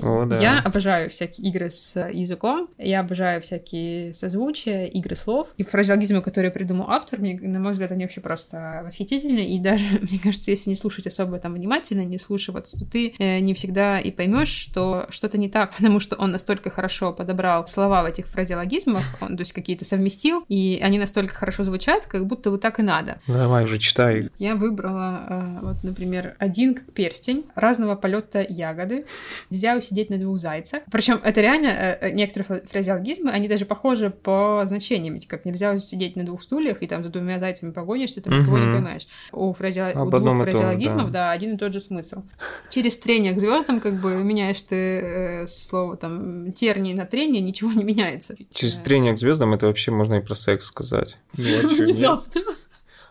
[0.03, 0.37] О, да.
[0.39, 5.49] Я обожаю всякие игры с языком, я обожаю всякие созвучия, игры слов.
[5.57, 9.45] И фразеологизмы, которые придумал автор, мне, на мой взгляд, они вообще просто восхитительны.
[9.45, 13.39] И даже, мне кажется, если не слушать особо там внимательно, не вслушиваться, то ты э,
[13.39, 17.96] не всегда и поймешь, что что-то не так, потому что он настолько хорошо подобрал слова
[18.03, 22.51] в этих фразеологизмах, он, то есть какие-то совместил, и они настолько хорошо звучат, как будто
[22.51, 23.19] вот так и надо.
[23.27, 24.29] Давай уже читай.
[24.39, 29.05] Я выбрала, э, вот, например, один как перстень, разного полета ягоды.
[29.49, 30.81] Нельзя усидеть на двух зайцах.
[30.91, 35.15] Причем это реально э, э, некоторые фра- фразеологизмы, они даже похожи по значениям.
[35.15, 38.57] Ведь Как нельзя сидеть на двух стульях и там за двумя зайцами погонишься, ты никого
[38.57, 38.73] не Мгм.
[38.75, 39.07] поймаешь.
[39.31, 41.27] У, фразео- у двух фразеологизмов, да.
[41.27, 42.23] да, один и тот же смысл.
[42.69, 47.71] Через трение к звездам, как бы меняешь ты э, слово там тернии на трение, ничего
[47.71, 48.35] не меняется.
[48.51, 51.17] Через Э, трение к звездам это вообще можно и про секс сказать.
[51.33, 52.41] Внезапно.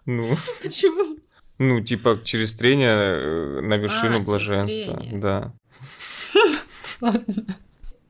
[0.04, 1.18] Ну, Почему?
[1.58, 5.02] ну, типа через трение э, на вершину А, через блаженства.
[5.12, 5.52] Да.
[7.00, 7.44] Ладно.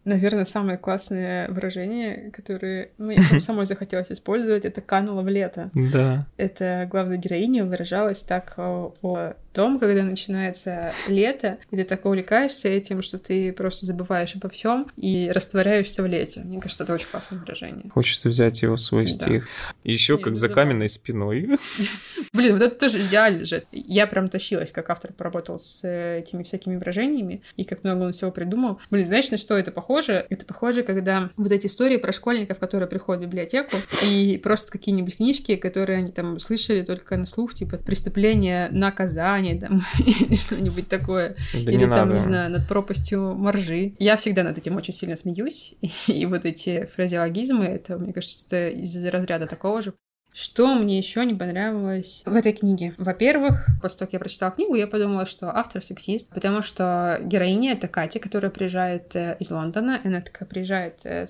[0.05, 5.71] Наверное, самое классное выражение, которое мне самой захотелось использовать, это «кануло в лето».
[5.75, 6.29] Да.
[6.37, 12.69] Это главная героиня выражалась так о, о том, когда начинается лето, и ты так увлекаешься
[12.69, 16.41] этим, что ты просто забываешь обо всем и растворяешься в лете.
[16.45, 17.89] Мне кажется, это очень классное выражение.
[17.91, 19.11] Хочется взять его в свой Да.
[19.13, 19.49] стих.
[19.83, 21.59] Еще Не, как за каменной спиной.
[22.35, 23.65] Блин, вот это тоже идеально же.
[23.73, 28.13] Я прям тащилась, как автор поработал с э, этими всякими выражениями, и как много он
[28.13, 28.79] всего придумал.
[28.91, 30.27] Блин, знаешь, на что это похоже?
[30.29, 35.17] Это похоже, когда вот эти истории про школьников, которые приходят в библиотеку, и просто какие-нибудь
[35.17, 41.37] книжки, которые они там слышали только на слух, типа «Преступление, наказание», там, или что-нибудь такое.
[41.53, 42.13] Да Или не там, надо.
[42.13, 43.95] не знаю, над пропастью моржи.
[43.99, 45.75] Я всегда над этим очень сильно смеюсь.
[46.07, 49.95] И, вот эти фразеологизмы, это, мне кажется, что-то из разряда такого же.
[50.33, 52.93] Что мне еще не понравилось в этой книге?
[52.99, 57.73] Во-первых, после того, как я прочитала книгу, я подумала, что автор сексист, потому что героиня—
[57.75, 61.27] это Катя, которая приезжает э, из Лондона, и она такая приезжает э,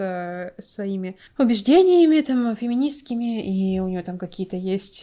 [0.00, 5.00] э, своими убеждениями там феминистскими, и у нее там какие-то есть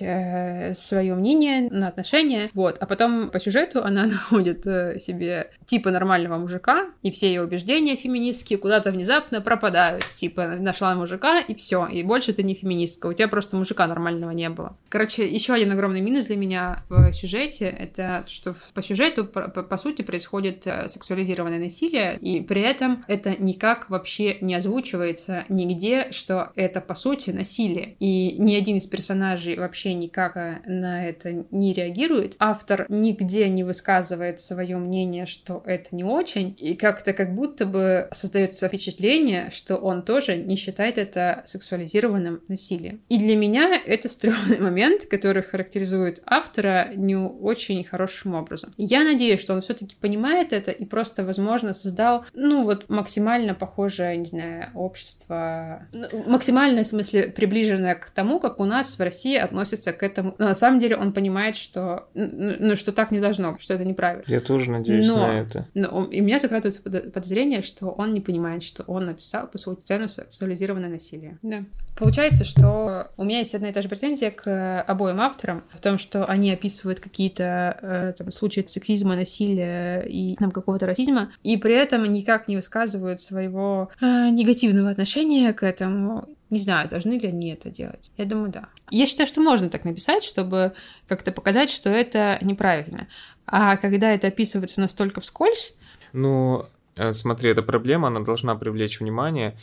[0.77, 2.77] свое мнение на отношения, вот.
[2.79, 7.95] А потом по сюжету она находит э, себе типа нормального мужика, и все ее убеждения
[7.95, 10.05] феминистские куда-то внезапно пропадают.
[10.15, 14.31] Типа нашла мужика, и все, и больше ты не феминистка, у тебя просто мужика нормального
[14.31, 14.75] не было.
[14.89, 19.77] Короче, еще один огромный минус для меня в сюжете, это что по сюжету, по, по-
[19.77, 24.55] сути, происходит э, сексуализированное насилие, и при этом это никак вообще не
[24.87, 27.95] озвучивается нигде, что это, по сути, насилие.
[27.99, 32.35] И ни один из персонажей вообще никак э, на это не реагирует.
[32.39, 38.07] Автор нигде не высказывает свое мнение, что это не очень, и как-то как будто бы
[38.13, 43.01] создается впечатление, что он тоже не считает это сексуализированным насилием.
[43.09, 48.73] И для меня это стрёмный момент, который характеризует автора не очень хорошим образом.
[48.77, 54.17] Я надеюсь, что он все-таки понимает это и просто, возможно, создал, ну вот, максимально похожее,
[54.17, 59.35] не знаю, общество, ну, максимально, в смысле, приближенное к тому, как у нас в России
[59.37, 60.35] относятся к этому.
[60.37, 64.23] Но на самом деле он понимает, что, ну, что так не должно, что это неправильно.
[64.27, 65.67] Я тоже надеюсь Но- на это.
[65.73, 69.57] Но и у меня закрадывается подо- подозрение, что он не понимает, что он написал, по
[69.57, 71.37] сути, сцену сексуализированное насилие.
[71.41, 71.63] Да.
[71.97, 75.81] Получается, что у меня есть одна и та же претензия к э, обоим авторам в
[75.81, 81.57] том, что они описывают какие-то э, там, случаи сексизма, насилия и там, какого-то расизма, и
[81.57, 84.29] при этом никак не высказывают своего э,
[84.67, 86.27] негативного отношения к этому.
[86.49, 88.11] Не знаю, должны ли они это делать.
[88.17, 88.69] Я думаю, да.
[88.89, 90.73] Я считаю, что можно так написать, чтобы
[91.07, 93.07] как-то показать, что это неправильно.
[93.45, 95.75] А когда это описывается настолько вскользь,
[96.13, 96.65] Ну,
[96.95, 99.57] э, смотри, эта проблема, она должна привлечь внимание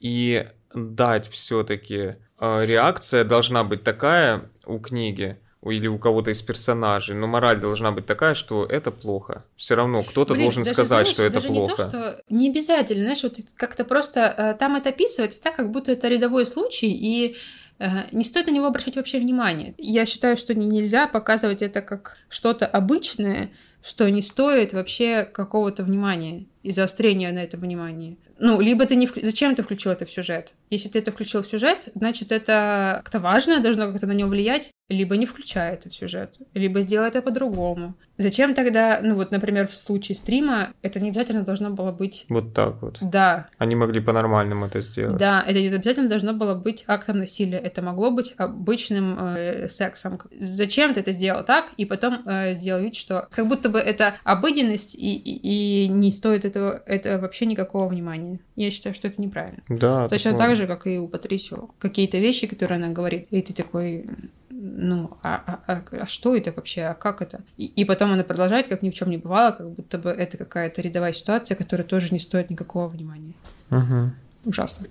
[0.00, 5.38] и дать все-таки реакция должна быть такая у книги
[5.70, 9.44] или у кого-то из персонажей, но мораль должна быть такая, что это плохо.
[9.56, 11.70] Все равно кто-то Блин, должен даже, сказать, знаешь, что это даже плохо.
[11.70, 12.22] Не, то, что...
[12.28, 16.46] не обязательно, знаешь, вот как-то просто э, там это описывается так, как будто это рядовой
[16.46, 17.36] случай, и
[17.78, 19.74] э, не стоит на него обращать вообще внимание.
[19.78, 23.50] Я считаю, что нельзя показывать это как что-то обычное,
[23.82, 28.16] что не стоит вообще какого-то внимания и заострения на это внимание.
[28.38, 29.06] Ну, либо ты не...
[29.06, 29.18] Вк...
[29.22, 30.54] Зачем ты включил это в сюжет?
[30.70, 34.70] Если ты это включил в сюжет, значит, это как-то важное, должно как-то на него влиять,
[34.88, 37.94] либо не включай это в сюжет, либо сделай это по-другому.
[38.18, 42.24] Зачем тогда, ну вот, например, в случае стрима, это не обязательно должно было быть...
[42.28, 42.98] Вот так вот.
[43.00, 43.48] Да.
[43.58, 45.18] Они могли по-нормальному это сделать.
[45.18, 50.18] Да, это не обязательно должно было быть актом насилия, это могло быть обычным э, сексом.
[50.38, 54.14] Зачем ты это сделал так, и потом э, сделал вид, что как будто бы это
[54.24, 58.25] обыденность, и, и, и не стоит этого, это вообще никакого внимания.
[58.56, 59.62] Я считаю, что это неправильно.
[59.68, 60.08] Да.
[60.08, 60.46] Точно такое.
[60.46, 61.70] так же, как и у Патрисио.
[61.78, 64.06] Какие-то вещи, которые она говорит, и ты такой,
[64.50, 67.40] ну, а, а, а, а что это вообще, а как это?
[67.56, 70.36] И, и потом она продолжает, как ни в чем не бывало, как будто бы это
[70.36, 73.34] какая-то рядовая ситуация, которая тоже не стоит никакого внимания.
[73.70, 74.10] Угу.
[74.46, 74.86] Ужасно.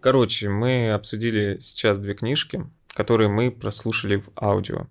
[0.00, 4.86] Короче, мы обсудили сейчас две книжки, которые мы прослушали в аудио.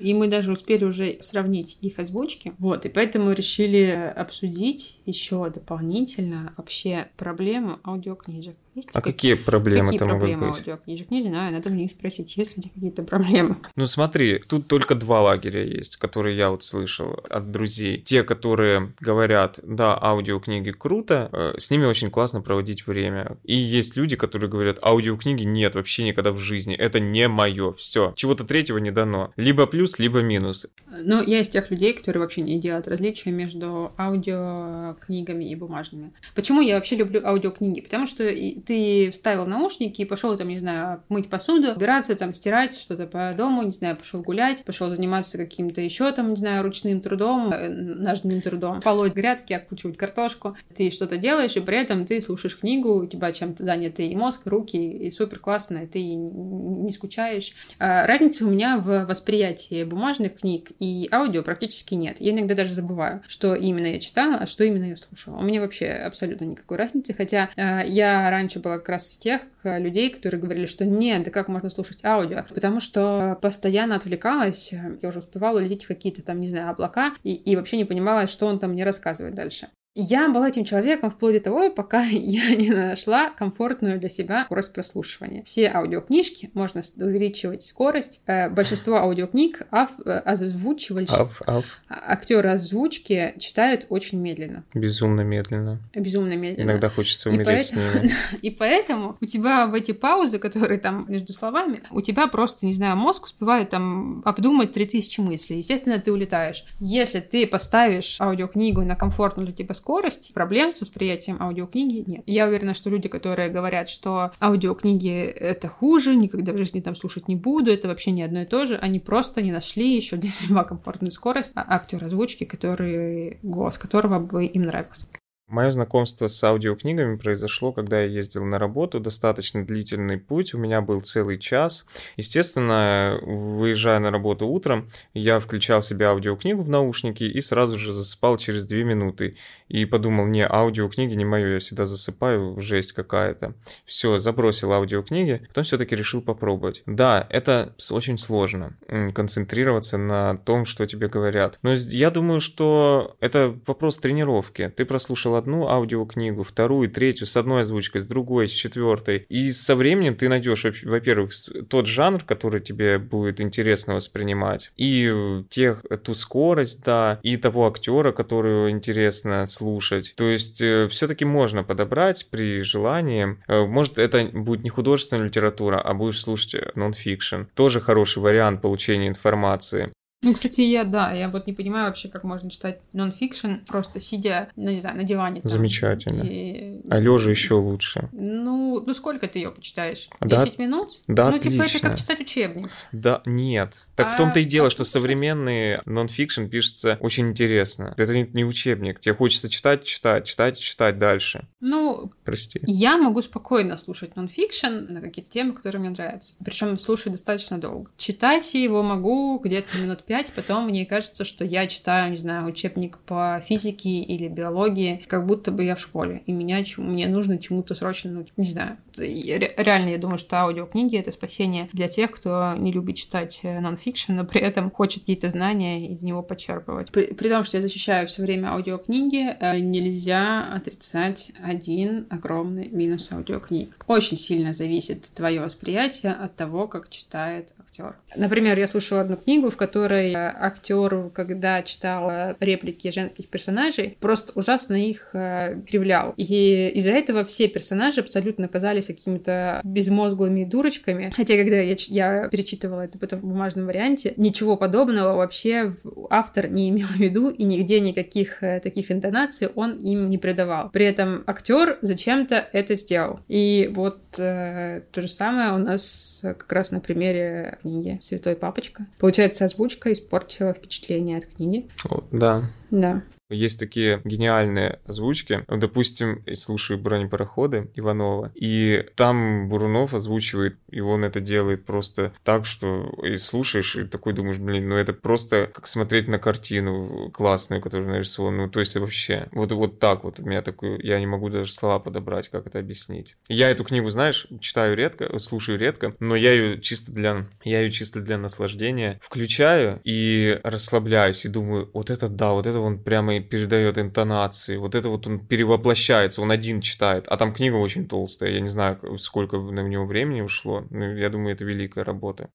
[0.00, 2.54] И мы даже успели уже сравнить их озвучки.
[2.58, 8.56] Вот, и поэтому решили обсудить еще дополнительно вообще проблему аудиокнижек.
[8.74, 10.68] Есть а какие проблемы какие там проблемы могут быть?
[10.68, 11.10] аудиокнижек?
[11.10, 13.56] Не знаю, надо мне спросить, есть ли какие-то проблемы.
[13.76, 17.98] Ну смотри, тут только два лагеря есть, которые я вот слышал от друзей.
[18.00, 23.38] Те, которые говорят, да, аудиокниги круто, э, с ними очень классно проводить время.
[23.42, 28.12] И есть люди, которые говорят, аудиокниги нет вообще никогда в жизни, это не мое, все.
[28.16, 29.32] Чего-то третьего не дано.
[29.36, 30.66] Либо плюс, либо минус.
[30.90, 36.12] Ну, я из тех людей, которые вообще не делают различия между аудиокнигами и бумажными.
[36.34, 37.80] Почему я вообще люблю аудиокниги?
[37.80, 38.24] Потому что
[38.66, 43.32] ты вставил наушники и пошел там, не знаю, мыть посуду, убираться, там, стирать что-то по
[43.36, 47.68] дому, не знаю, пошел гулять, пошел заниматься каким-то еще там, не знаю, ручным трудом, э,
[47.68, 50.56] ножным трудом, полоть грядки, окучивать картошку.
[50.74, 54.46] Ты что-то делаешь, и при этом ты слушаешь книгу, у тебя чем-то занятый и мозг,
[54.46, 57.52] и руки, и супер классно, и ты не скучаешь.
[57.78, 62.16] А разницы у меня в восприятии бумажных книг и аудио практически нет.
[62.20, 65.36] Я иногда даже забываю, что именно я читала, а что именно я слушала.
[65.36, 69.42] У меня вообще абсолютно никакой разницы, хотя э, я раньше была как раз из тех
[69.62, 74.72] э, людей, которые говорили, что нет, да как можно слушать аудио, потому что постоянно отвлекалась,
[74.72, 78.26] я уже успевала улететь в какие-то там, не знаю, облака, и, и вообще не понимала,
[78.26, 79.68] что он там мне рассказывает дальше.
[79.96, 84.72] Я была этим человеком вплоть до того, пока я не нашла комфортную для себя скорость
[84.72, 85.42] прослушивания.
[85.42, 88.20] Все аудиокнижки можно увеличивать скорость.
[88.26, 91.64] Э, большинство аудиокниг ав, озвучивальщик, ав, ав.
[91.88, 94.64] А, актеры озвучки читают очень медленно.
[94.74, 95.80] Безумно медленно.
[95.94, 96.70] Безумно медленно.
[96.70, 98.12] Иногда хочется умереть и поэтому, с ними.
[98.42, 102.72] И поэтому у тебя в эти паузы, которые там между словами, у тебя просто, не
[102.72, 105.58] знаю, мозг успевает там обдумать 3000 мыслей.
[105.58, 106.64] Естественно, ты улетаешь.
[106.78, 112.22] Если ты поставишь аудиокнигу на комфортную для тебя скорость, проблем с восприятием аудиокниги нет.
[112.26, 117.28] Я уверена, что люди, которые говорят, что аудиокниги это хуже, никогда в жизни там слушать
[117.28, 120.30] не буду, это вообще не одно и то же, они просто не нашли еще для
[120.40, 125.06] себя комфортную скорость, а актер озвучки, который, голос которого бы им нравился.
[125.50, 130.80] Мое знакомство с аудиокнигами произошло, когда я ездил на работу, достаточно длительный путь, у меня
[130.80, 131.86] был целый час.
[132.16, 138.38] Естественно, выезжая на работу утром, я включал себе аудиокнигу в наушники и сразу же засыпал
[138.38, 139.36] через две минуты.
[139.66, 143.54] И подумал, не, аудиокниги не мое, я всегда засыпаю, жесть какая-то.
[143.84, 146.84] Все, забросил аудиокниги, потом все-таки решил попробовать.
[146.86, 148.76] Да, это очень сложно,
[149.14, 151.58] концентрироваться на том, что тебе говорят.
[151.62, 154.72] Но я думаю, что это вопрос тренировки.
[154.76, 159.26] Ты прослушал одну аудиокнигу, вторую, третью, с одной озвучкой, с другой, с четвертой.
[159.28, 161.32] И со временем ты найдешь, во-первых,
[161.68, 168.12] тот жанр, который тебе будет интересно воспринимать, и тех, ту скорость, да, и того актера,
[168.12, 170.14] которого интересно слушать.
[170.16, 173.38] То есть э, все-таки можно подобрать при желании.
[173.48, 177.42] Э, может, это будет не художественная литература, а будешь слушать нон-фикшн.
[177.54, 179.92] Тоже хороший вариант получения информации.
[180.22, 184.50] Ну, кстати, я, да, я вот не понимаю вообще, как можно читать нон-фикшн, просто сидя,
[184.54, 185.40] ну, не знаю, на диване.
[185.40, 186.22] Там, Замечательно.
[186.22, 186.82] И...
[186.90, 188.10] А лежа еще лучше.
[188.12, 190.10] Ну, ну сколько ты ее почитаешь?
[190.20, 190.44] Да?
[190.44, 191.00] 10 минут?
[191.06, 191.64] Да, Ну, отлично.
[191.64, 192.70] типа, это как читать учебник.
[192.92, 193.72] Да, нет.
[193.96, 195.02] Так А в том-то и дело, что послушать?
[195.04, 197.94] современный нон-фикшн пишется очень интересно.
[197.96, 199.00] Это не, не учебник.
[199.00, 201.48] Тебе хочется читать, читать, читать, читать дальше.
[201.60, 202.60] Ну, Прости.
[202.66, 206.34] я могу спокойно слушать нон-фикшн на какие-то темы, которые мне нравятся.
[206.44, 207.90] Причем слушать достаточно долго.
[207.96, 212.98] Читать его могу где-то минут пять, потом мне кажется, что я читаю, не знаю, учебник
[212.98, 217.76] по физике или биологии, как будто бы я в школе, и меня, мне нужно чему-то
[217.76, 222.72] срочно, ну, не знаю, реально я думаю, что аудиокниги— это спасение для тех, кто не
[222.72, 226.90] любит читать э, нонфикшн, но при этом хочет какие-то знания из него почерпывать.
[226.90, 233.12] При, при том, что я защищаю все время аудиокниги, э, нельзя отрицать один огромный минус
[233.12, 233.76] аудиокниг.
[233.86, 237.69] Очень сильно зависит твое восприятие от того, как читает актер.
[238.16, 244.74] Например, я слушала одну книгу, в которой актер, когда читал реплики женских персонажей, просто ужасно
[244.74, 246.14] их э, кривлял.
[246.16, 251.12] И из-за этого все персонажи абсолютно казались какими-то безмозглыми дурочками.
[251.14, 255.72] Хотя, когда я, я перечитывала это потом в бумажном варианте, ничего подобного вообще
[256.10, 260.70] автор не имел в виду, и нигде никаких э, таких интонаций он им не придавал.
[260.70, 263.20] При этом актер зачем-то это сделал.
[263.28, 268.86] И вот э, то же самое у нас как раз на примере книги «Святой папочка».
[268.98, 271.68] Получается, озвучка испортила впечатление от книги.
[272.10, 272.50] Да.
[272.70, 273.02] Да.
[273.28, 275.44] Есть такие гениальные озвучки.
[275.48, 282.44] Допустим, я слушаю «Бронепароходы» Иванова, и там Бурунов озвучивает, и он это делает просто так,
[282.44, 287.62] что и слушаешь, и такой думаешь, блин, ну это просто как смотреть на картину классную,
[287.62, 288.44] которая нарисована.
[288.44, 291.52] Ну, то есть вообще, вот, вот так вот у меня такой, я не могу даже
[291.52, 293.16] слова подобрать, как это объяснить.
[293.28, 297.70] Я эту книгу, знаешь, читаю редко, слушаю редко, но я ее чисто для, я ее
[297.70, 303.20] чисто для наслаждения включаю и расслабляюсь, и думаю, вот это да, вот это он прямо
[303.20, 304.56] передает интонации.
[304.56, 307.06] Вот это вот он перевоплощается, он один читает.
[307.08, 308.32] А там книга очень толстая.
[308.32, 310.64] Я не знаю, сколько на него времени ушло.
[310.70, 312.30] Но я думаю, это великая работа.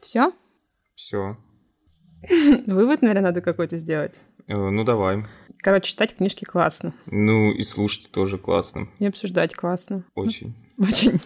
[0.00, 0.32] Все?
[0.94, 1.36] Все.
[2.66, 4.20] Вывод, наверное, надо какой-то сделать.
[4.46, 5.24] Э, ну, давай.
[5.58, 6.94] Короче, читать книжки классно.
[7.06, 8.88] Ну, и слушать тоже классно.
[8.98, 10.04] И обсуждать классно.
[10.14, 10.54] Очень.
[10.78, 11.20] Очень.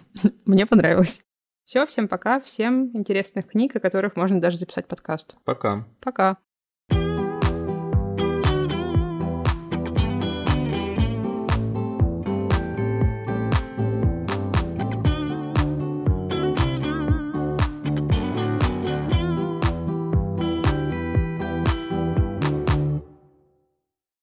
[0.46, 1.22] Мне понравилось.
[1.70, 2.40] Все, всем пока.
[2.40, 5.36] Всем интересных книг, о которых можно даже записать подкаст.
[5.44, 5.86] Пока.
[6.00, 6.36] Пока.